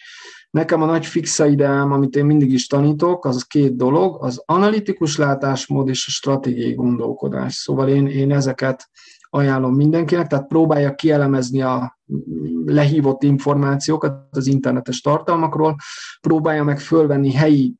Nekem 0.52 0.82
a 0.82 0.86
nagy 0.86 1.06
fixa 1.06 1.46
ideám, 1.46 1.92
amit 1.92 2.16
én 2.16 2.24
mindig 2.24 2.52
is 2.52 2.66
tanítok, 2.66 3.24
az 3.24 3.42
két 3.42 3.76
dolog, 3.76 4.24
az 4.24 4.42
analitikus 4.46 5.16
látásmód 5.16 5.88
és 5.88 6.06
a 6.06 6.10
stratégiai 6.10 6.74
gondolkodás. 6.74 7.54
Szóval 7.54 7.88
én, 7.88 8.06
én 8.06 8.32
ezeket 8.32 8.90
ajánlom 9.30 9.74
mindenkinek, 9.74 10.26
tehát 10.26 10.46
próbálja 10.46 10.94
kielemezni 10.94 11.62
a 11.62 11.98
lehívott 12.64 13.22
információkat 13.22 14.14
az 14.30 14.46
internetes 14.46 15.00
tartalmakról, 15.00 15.76
próbálja 16.20 16.64
meg 16.64 16.80
fölvenni 16.80 17.32
helyi 17.32 17.74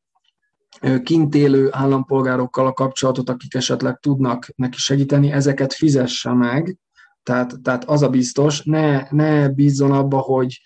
kint 1.02 1.34
élő 1.34 1.68
állampolgárokkal 1.70 2.66
a 2.66 2.72
kapcsolatot, 2.72 3.30
akik 3.30 3.54
esetleg 3.54 3.98
tudnak 3.98 4.46
neki 4.56 4.78
segíteni, 4.78 5.32
ezeket 5.32 5.72
fizesse 5.72 6.32
meg, 6.32 6.78
tehát, 7.22 7.60
tehát 7.62 7.84
az 7.84 8.02
a 8.02 8.08
biztos, 8.08 8.62
ne, 8.62 9.06
ne 9.10 9.48
bízzon 9.48 9.92
abba, 9.92 10.18
hogy 10.18 10.60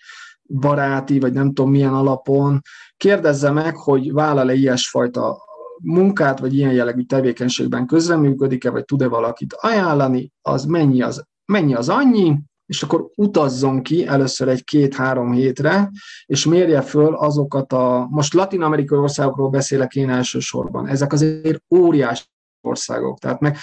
baráti, 0.47 1.19
vagy 1.19 1.33
nem 1.33 1.47
tudom 1.47 1.71
milyen 1.71 1.93
alapon, 1.93 2.61
kérdezze 2.97 3.51
meg, 3.51 3.75
hogy 3.75 4.13
vállal-e 4.13 4.53
ilyesfajta 4.53 5.45
munkát, 5.81 6.39
vagy 6.39 6.55
ilyen 6.55 6.73
jellegű 6.73 7.01
tevékenységben 7.01 7.85
közreműködik-e, 7.85 8.69
vagy 8.69 8.85
tud-e 8.85 9.07
valakit 9.07 9.53
ajánlani, 9.53 10.31
az 10.41 10.65
mennyi 10.65 11.01
az, 11.01 11.23
mennyi 11.45 11.73
az 11.73 11.89
annyi, 11.89 12.37
és 12.65 12.83
akkor 12.83 13.09
utazzon 13.15 13.81
ki 13.81 14.07
először 14.07 14.47
egy 14.47 14.63
két-három 14.63 15.31
hétre, 15.31 15.91
és 16.25 16.45
mérje 16.45 16.81
föl 16.81 17.15
azokat 17.15 17.73
a, 17.73 18.07
most 18.09 18.33
latin-amerikai 18.33 18.97
országokról 18.97 19.49
beszélek 19.49 19.95
én 19.95 20.09
elsősorban, 20.09 20.87
ezek 20.87 21.13
azért 21.13 21.63
óriási 21.75 22.23
országok, 22.61 23.19
tehát 23.19 23.39
meg 23.39 23.57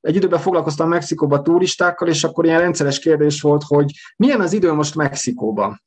egy 0.00 0.16
időben 0.16 0.38
foglalkoztam 0.38 0.88
Mexikóban 0.88 1.42
turistákkal, 1.42 2.08
és 2.08 2.24
akkor 2.24 2.44
ilyen 2.44 2.60
rendszeres 2.60 2.98
kérdés 2.98 3.40
volt, 3.40 3.62
hogy 3.62 3.90
milyen 4.16 4.40
az 4.40 4.52
idő 4.52 4.72
most 4.72 4.94
Mexikóban. 4.94 5.80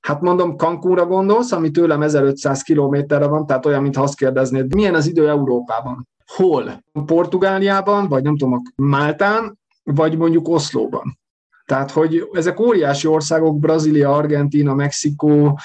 Hát 0.00 0.20
mondom, 0.20 0.56
Cancúnra 0.56 1.06
gondolsz, 1.06 1.52
ami 1.52 1.70
tőlem 1.70 2.02
1500 2.02 2.62
kilométerre 2.62 3.26
van, 3.26 3.46
tehát 3.46 3.66
olyan, 3.66 3.82
mintha 3.82 4.02
azt 4.02 4.16
kérdeznéd, 4.16 4.74
milyen 4.74 4.94
az 4.94 5.06
idő 5.06 5.28
Európában? 5.28 6.08
Hol? 6.26 6.82
Portugáliában, 7.06 8.08
vagy 8.08 8.22
nem 8.22 8.36
tudom, 8.36 8.62
Máltán, 8.76 9.58
vagy 9.82 10.16
mondjuk 10.16 10.48
Oszlóban. 10.48 11.18
Tehát, 11.64 11.90
hogy 11.90 12.28
ezek 12.32 12.60
óriási 12.60 13.06
országok, 13.06 13.58
Brazília, 13.58 14.14
Argentína, 14.14 14.74
Mexikó, 14.74 15.58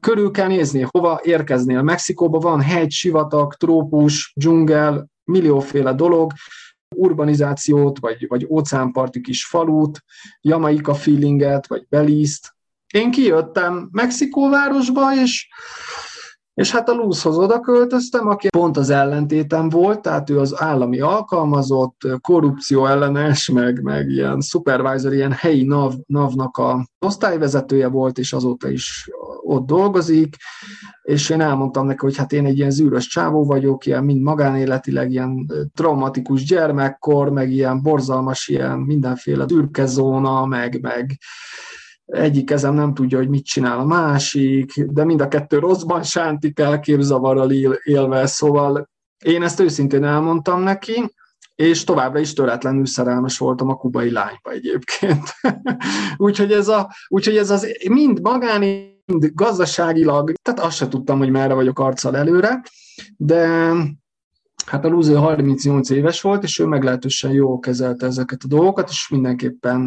körül 0.00 0.30
kell 0.30 0.48
nézni, 0.48 0.86
hova 0.90 1.20
érkeznél. 1.22 1.82
Mexikóban 1.82 2.40
van 2.40 2.60
hegy, 2.60 2.90
sivatag, 2.90 3.54
trópus, 3.54 4.32
dzsungel, 4.36 5.10
millióféle 5.24 5.92
dolog, 5.92 6.32
urbanizációt, 6.96 7.98
vagy, 7.98 8.26
vagy 8.28 8.46
óceánparti 8.50 9.20
kis 9.20 9.46
falut, 9.46 10.02
Jamaika 10.40 10.94
feelinget, 10.94 11.66
vagy 11.66 11.86
Belize-t, 11.88 12.54
én 12.90 13.10
kijöttem 13.10 13.88
Mexikóvárosba, 13.92 15.14
és, 15.22 15.48
és 16.54 16.70
hát 16.70 16.88
a 16.88 16.92
Luzhoz 16.92 17.36
oda 17.36 17.60
költöztem, 17.60 18.28
aki 18.28 18.48
pont 18.48 18.76
az 18.76 18.90
ellentétem 18.90 19.68
volt, 19.68 20.02
tehát 20.02 20.30
ő 20.30 20.38
az 20.38 20.62
állami 20.62 21.00
alkalmazott, 21.00 22.00
korrupció 22.20 22.86
ellenes, 22.86 23.48
meg, 23.48 23.82
meg 23.82 24.08
ilyen 24.08 24.40
supervisor, 24.40 25.12
ilyen 25.12 25.32
helyi 25.32 25.64
NAV, 25.64 25.94
NAV-nak 26.06 26.56
a 26.56 26.86
osztályvezetője 26.98 27.88
volt, 27.88 28.18
és 28.18 28.32
azóta 28.32 28.70
is 28.70 29.08
ott 29.42 29.66
dolgozik, 29.66 30.36
és 31.02 31.30
én 31.30 31.40
elmondtam 31.40 31.86
neki, 31.86 31.98
hogy 32.00 32.16
hát 32.16 32.32
én 32.32 32.46
egy 32.46 32.58
ilyen 32.58 32.70
zűrös 32.70 33.06
csávó 33.06 33.44
vagyok, 33.44 33.86
ilyen 33.86 34.04
mind 34.04 34.20
magánéletileg, 34.20 35.10
ilyen 35.10 35.52
traumatikus 35.74 36.44
gyermekkor, 36.44 37.30
meg 37.30 37.50
ilyen 37.50 37.82
borzalmas, 37.82 38.48
ilyen 38.48 38.78
mindenféle 38.78 39.46
zóna, 39.84 40.46
meg, 40.46 40.80
meg 40.80 41.18
egyik 42.10 42.46
kezem 42.46 42.74
nem 42.74 42.94
tudja, 42.94 43.18
hogy 43.18 43.28
mit 43.28 43.44
csinál 43.44 43.78
a 43.78 43.84
másik, 43.84 44.84
de 44.84 45.04
mind 45.04 45.20
a 45.20 45.28
kettő 45.28 45.58
rosszban 45.58 46.02
sántik 46.02 46.58
el, 46.58 46.80
képzavarral 46.80 47.50
élve, 47.84 48.26
szóval 48.26 48.88
én 49.24 49.42
ezt 49.42 49.60
őszintén 49.60 50.04
elmondtam 50.04 50.62
neki, 50.62 51.14
és 51.54 51.84
továbbra 51.84 52.18
is 52.18 52.32
töretlenül 52.32 52.86
szerelmes 52.86 53.38
voltam 53.38 53.68
a 53.68 53.76
kubai 53.76 54.10
lányba 54.10 54.50
egyébként. 54.50 55.22
úgyhogy, 56.16 56.52
ez 56.52 56.68
a, 56.68 56.90
úgyhogy 57.08 57.36
ez 57.36 57.50
az 57.50 57.66
mind 57.88 58.20
magáni, 58.20 58.98
mind 59.06 59.30
gazdaságilag, 59.34 60.32
tehát 60.42 60.60
azt 60.60 60.76
se 60.76 60.88
tudtam, 60.88 61.18
hogy 61.18 61.30
merre 61.30 61.54
vagyok 61.54 61.78
arccal 61.78 62.16
előre, 62.16 62.62
de 63.16 63.72
Hát 64.70 64.84
a 64.84 64.88
Lúző 64.88 65.14
38 65.14 65.90
éves 65.90 66.20
volt, 66.20 66.42
és 66.42 66.58
ő 66.58 66.64
meglehetősen 66.64 67.30
jól 67.30 67.58
kezelte 67.58 68.06
ezeket 68.06 68.40
a 68.44 68.48
dolgokat, 68.48 68.88
és 68.88 69.08
mindenképpen 69.08 69.80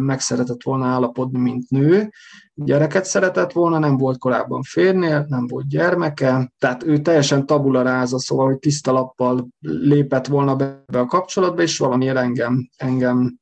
meg 0.00 0.20
szeretett 0.20 0.62
volna 0.62 0.86
állapodni, 0.86 1.38
mint 1.38 1.70
nő. 1.70 2.10
Gyereket 2.54 3.04
szeretett 3.04 3.52
volna, 3.52 3.78
nem 3.78 3.96
volt 3.96 4.18
korábban 4.18 4.62
férnél, 4.62 5.26
nem 5.28 5.46
volt 5.46 5.68
gyermeke, 5.68 6.52
tehát 6.58 6.82
ő 6.82 6.98
teljesen 6.98 7.46
tabula 7.46 7.82
ráza, 7.82 8.18
szóval, 8.18 8.46
hogy 8.46 8.58
tiszta 8.58 8.92
lappal 8.92 9.48
lépett 9.60 10.26
volna 10.26 10.56
be 10.56 10.84
a 10.92 11.06
kapcsolatba, 11.06 11.62
és 11.62 11.78
valamiért 11.78 12.16
engem, 12.16 12.68
engem 12.76 13.38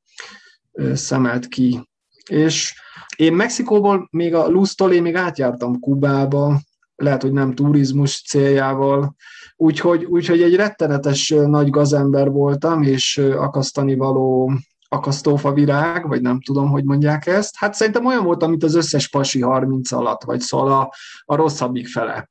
szemelt 0.92 1.46
ki. 1.46 1.88
És 2.30 2.74
én 3.16 3.32
Mexikóból 3.32 4.08
még 4.10 4.34
a 4.34 4.48
Lúztól 4.48 4.92
én 4.92 5.02
még 5.02 5.14
átjártam 5.14 5.80
Kubába, 5.80 6.60
lehet, 6.96 7.22
hogy 7.22 7.32
nem 7.32 7.54
turizmus 7.54 8.22
céljával, 8.22 9.14
úgyhogy, 9.56 10.04
úgyhogy 10.04 10.42
egy 10.42 10.56
rettenetes 10.56 11.28
nagy 11.28 11.70
gazember 11.70 12.30
voltam, 12.30 12.82
és 12.82 13.18
akasztani 13.18 13.94
való 13.94 14.52
akasztófa 14.88 15.52
virág, 15.52 16.08
vagy 16.08 16.22
nem 16.22 16.40
tudom, 16.40 16.68
hogy 16.70 16.84
mondják 16.84 17.26
ezt. 17.26 17.56
Hát 17.56 17.74
szerintem 17.74 18.06
olyan 18.06 18.24
voltam, 18.24 18.50
mint 18.50 18.62
az 18.62 18.74
összes 18.74 19.08
pasi 19.08 19.40
30 19.40 19.92
alatt, 19.92 20.24
vagy 20.24 20.40
szóval 20.40 20.72
a, 20.72 20.92
a 21.24 21.36
rosszabbik 21.36 21.88
fele. 21.88 22.28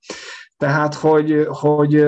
Tehát, 0.58 0.94
hogy, 0.94 1.48
hogy 1.50 2.06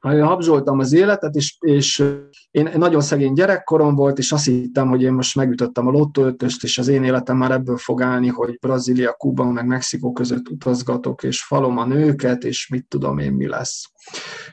habzsoltam 0.00 0.78
az 0.78 0.92
életet, 0.92 1.34
és, 1.34 1.56
és 1.60 2.04
én 2.50 2.70
nagyon 2.76 3.00
szegény 3.00 3.32
gyerekkorom 3.32 3.94
volt, 3.94 4.18
és 4.18 4.32
azt 4.32 4.44
hittem, 4.44 4.88
hogy 4.88 5.02
én 5.02 5.12
most 5.12 5.36
megütöttem 5.36 5.86
a 5.86 5.90
lottóötöst, 5.90 6.64
és 6.64 6.78
az 6.78 6.88
én 6.88 7.04
életem 7.04 7.36
már 7.36 7.50
ebből 7.50 7.76
fog 7.76 8.02
állni, 8.02 8.28
hogy 8.28 8.58
Brazília, 8.60 9.12
Kuba, 9.12 9.44
meg 9.44 9.66
Mexikó 9.66 10.12
között 10.12 10.48
utazgatok, 10.48 11.22
és 11.22 11.44
falom 11.44 11.78
a 11.78 11.86
nőket, 11.86 12.44
és 12.44 12.68
mit 12.68 12.86
tudom 12.88 13.18
én, 13.18 13.32
mi 13.32 13.46
lesz. 13.46 13.90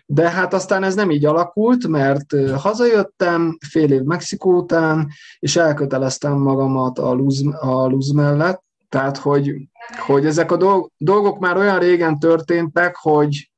De 0.06 0.30
hát 0.30 0.54
aztán 0.54 0.84
ez 0.84 0.96
nem 0.96 1.12
így 1.12 1.26
alakult, 1.26 1.88
mert 1.88 2.52
hazajöttem 2.56 3.58
fél 3.70 3.92
év 3.92 4.02
Mexikó 4.02 4.58
után, 4.58 5.08
és 5.40 5.56
elköteleztem 5.56 6.38
magamat 6.38 7.00
a 7.00 7.12
luz, 7.12 7.44
a 7.60 7.86
luz 7.88 8.12
mellett, 8.12 8.68
tehát, 8.90 9.18
hogy, 9.18 9.56
hogy 10.06 10.26
ezek 10.26 10.52
a 10.52 10.88
dolgok 10.98 11.40
már 11.40 11.58
olyan 11.58 11.80
régen 11.80 12.20
történtek, 12.20 12.96
hogy, 12.96 13.52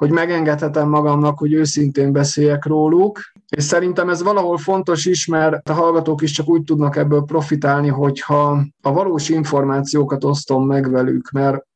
hogy 0.00 0.10
megengedhetem 0.10 0.88
magamnak, 0.88 1.38
hogy 1.38 1.52
őszintén 1.52 2.12
beszéljek 2.12 2.64
róluk, 2.64 3.20
És 3.48 3.62
szerintem 3.62 4.08
ez 4.08 4.22
valahol 4.22 4.58
fontos 4.58 5.06
is, 5.06 5.26
mert 5.26 5.68
a 5.68 5.72
hallgatók 5.72 6.22
is 6.22 6.30
csak 6.30 6.48
úgy 6.48 6.62
tudnak 6.62 6.96
ebből 6.96 7.24
profitálni, 7.24 7.88
hogyha 7.88 8.62
a 8.82 8.92
valós 8.92 9.28
információkat 9.28 10.24
osztom 10.24 10.66
meg 10.66 10.90
velük, 10.90 11.30
mert 11.30 11.66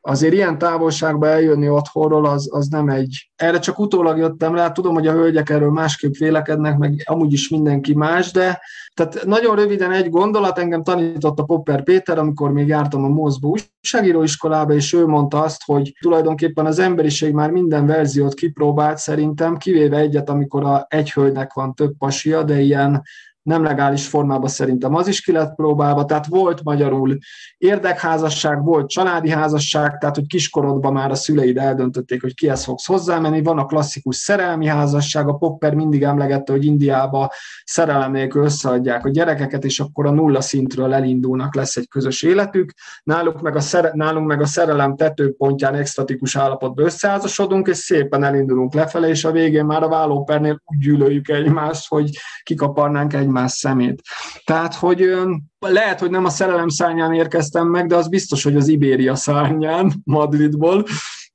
azért 0.00 0.32
ilyen 0.32 0.58
távolságba 0.58 1.26
eljönni 1.28 1.68
otthonról, 1.68 2.26
az, 2.26 2.48
az 2.52 2.66
nem 2.66 2.88
egy... 2.88 3.30
Erre 3.36 3.58
csak 3.58 3.78
utólag 3.78 4.18
jöttem 4.18 4.54
rá, 4.54 4.72
tudom, 4.72 4.94
hogy 4.94 5.06
a 5.06 5.12
hölgyek 5.12 5.50
erről 5.50 5.70
másképp 5.70 6.14
vélekednek, 6.14 6.78
meg 6.78 7.02
amúgy 7.04 7.32
is 7.32 7.48
mindenki 7.48 7.94
más, 7.94 8.30
de 8.30 8.60
tehát 8.94 9.24
nagyon 9.24 9.56
röviden 9.56 9.92
egy 9.92 10.10
gondolat, 10.10 10.58
engem 10.58 10.82
tanított 10.82 11.38
a 11.38 11.44
Popper 11.44 11.82
Péter, 11.82 12.18
amikor 12.18 12.52
még 12.52 12.66
jártam 12.66 13.04
a 13.04 13.08
Moszba 13.08 13.48
újságíróiskolába, 13.48 14.72
és 14.72 14.92
ő 14.92 15.06
mondta 15.06 15.42
azt, 15.42 15.62
hogy 15.64 15.96
tulajdonképpen 16.00 16.66
az 16.66 16.78
emberiség 16.78 17.32
már 17.32 17.50
minden 17.50 17.86
verziót 17.86 18.34
kipróbált 18.34 18.98
szerintem, 18.98 19.56
kivéve 19.56 19.96
egyet, 19.96 20.28
amikor 20.28 20.64
a 20.64 20.86
egy 20.88 21.12
hölgynek 21.12 21.52
van 21.52 21.74
több 21.74 21.92
pasia, 21.98 22.42
de 22.42 22.60
ilyen 22.60 23.02
nem 23.48 23.62
legális 23.62 24.06
formában 24.06 24.48
szerintem. 24.48 24.94
Az 24.94 25.08
is 25.08 25.20
ki 25.20 25.32
lett 25.32 25.54
próbálva, 25.54 26.04
tehát 26.04 26.26
volt 26.26 26.62
magyarul 26.62 27.18
érdekházasság, 27.58 28.64
volt 28.64 28.88
családi 28.88 29.30
házasság, 29.30 29.98
tehát 29.98 30.14
hogy 30.14 30.26
kiskorodban 30.26 30.92
már 30.92 31.10
a 31.10 31.14
szüleid 31.14 31.56
eldöntötték, 31.56 32.20
hogy 32.20 32.34
kihez 32.34 32.64
fogsz 32.64 32.86
hozzámenni, 32.86 33.42
van 33.42 33.58
a 33.58 33.64
klasszikus 33.64 34.16
szerelmi 34.16 34.66
házasság, 34.66 35.28
a 35.28 35.32
Popper 35.32 35.74
mindig 35.74 36.02
emlegette, 36.02 36.52
hogy 36.52 36.64
Indiába 36.64 37.32
szerelem 37.64 38.12
nélkül 38.12 38.44
összeadják 38.44 39.04
a 39.04 39.10
gyerekeket, 39.10 39.64
és 39.64 39.80
akkor 39.80 40.06
a 40.06 40.10
nulla 40.10 40.40
szintről 40.40 40.94
elindulnak, 40.94 41.54
lesz 41.54 41.76
egy 41.76 41.88
közös 41.88 42.22
életük. 42.22 42.72
Náluk 43.02 43.40
meg 43.40 43.56
a, 43.56 43.60
szere, 43.60 43.90
nálunk 43.94 44.26
meg 44.26 44.40
a 44.40 44.46
szerelem 44.46 44.96
tetőpontján 44.96 45.74
extatikus 45.74 46.36
állapotban 46.36 46.84
összeházasodunk, 46.84 47.68
és 47.68 47.76
szépen 47.76 48.24
elindulunk 48.24 48.74
lefelé, 48.74 49.08
és 49.08 49.24
a 49.24 49.30
végén 49.30 49.64
már 49.64 49.82
a 49.82 49.88
vállópernél 49.88 50.62
úgy 50.64 50.78
gyűlöljük 50.78 51.28
egymást, 51.28 51.88
hogy 51.88 52.10
kikaparnánk 52.42 53.12
egymást 53.12 53.37
egymás 53.38 53.52
szemét. 53.52 54.02
Tehát, 54.44 54.74
hogy 54.74 55.12
lehet, 55.58 56.00
hogy 56.00 56.10
nem 56.10 56.24
a 56.24 56.30
szerelem 56.30 56.68
szárnyán 56.68 57.12
érkeztem 57.12 57.68
meg, 57.68 57.86
de 57.86 57.96
az 57.96 58.08
biztos, 58.08 58.42
hogy 58.42 58.56
az 58.56 58.68
Ibéria 58.68 59.14
szárnyán 59.14 59.92
Madridból. 60.04 60.84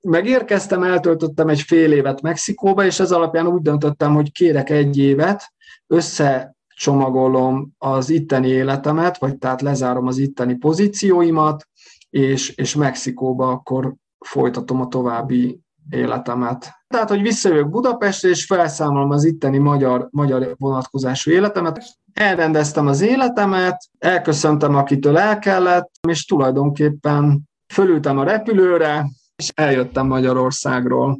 Megérkeztem, 0.01 0.83
eltöltöttem 0.83 1.49
egy 1.49 1.61
fél 1.61 1.91
évet 1.91 2.21
Mexikóba, 2.21 2.85
és 2.85 2.99
ez 2.99 3.11
alapján 3.11 3.47
úgy 3.47 3.61
döntöttem, 3.61 4.13
hogy 4.13 4.31
kérek 4.31 4.69
egy 4.69 4.97
évet, 4.97 5.53
összecsomagolom 5.87 7.71
az 7.77 8.09
itteni 8.09 8.47
életemet, 8.47 9.17
vagy 9.17 9.37
tehát 9.37 9.61
lezárom 9.61 10.07
az 10.07 10.17
itteni 10.17 10.55
pozícióimat, 10.55 11.67
és, 12.09 12.49
és 12.49 12.75
Mexikóba 12.75 13.49
akkor 13.49 13.93
folytatom 14.25 14.81
a 14.81 14.87
további 14.87 15.62
életemet. 15.89 16.71
Tehát, 16.87 17.09
hogy 17.09 17.21
visszajövök 17.21 17.69
Budapestre, 17.69 18.29
és 18.29 18.45
felszámolom 18.45 19.09
az 19.09 19.23
itteni 19.23 19.57
magyar, 19.57 20.07
magyar 20.11 20.55
vonatkozású 20.57 21.31
életemet. 21.31 21.83
Elrendeztem 22.13 22.87
az 22.87 23.01
életemet, 23.01 23.77
elköszöntem, 23.99 24.75
akitől 24.75 25.17
el 25.17 25.39
kellett, 25.39 25.89
és 26.07 26.25
tulajdonképpen 26.25 27.41
fölültem 27.73 28.17
a 28.17 28.23
repülőre, 28.23 29.05
és 29.35 29.49
eljöttem 29.55 30.07
Magyarországról. 30.07 31.19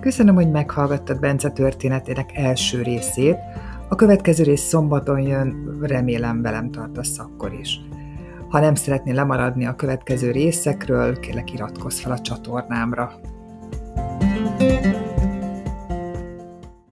Köszönöm, 0.00 0.34
hogy 0.34 0.50
meghallgattad 0.50 1.20
Bence 1.20 1.50
történetének 1.50 2.36
első 2.36 2.82
részét. 2.82 3.36
A 3.88 3.94
következő 3.94 4.42
rész 4.42 4.62
szombaton 4.62 5.20
jön, 5.20 5.78
remélem 5.80 6.42
velem 6.42 6.70
tartasz 6.70 7.18
akkor 7.18 7.52
is. 7.52 7.80
Ha 8.56 8.62
nem 8.62 8.74
szeretnél 8.74 9.14
lemaradni 9.14 9.66
a 9.66 9.74
következő 9.74 10.30
részekről, 10.30 11.20
kérlek 11.20 11.52
iratkozz 11.52 12.00
fel 12.00 12.12
a 12.12 12.18
csatornámra. 12.18 13.20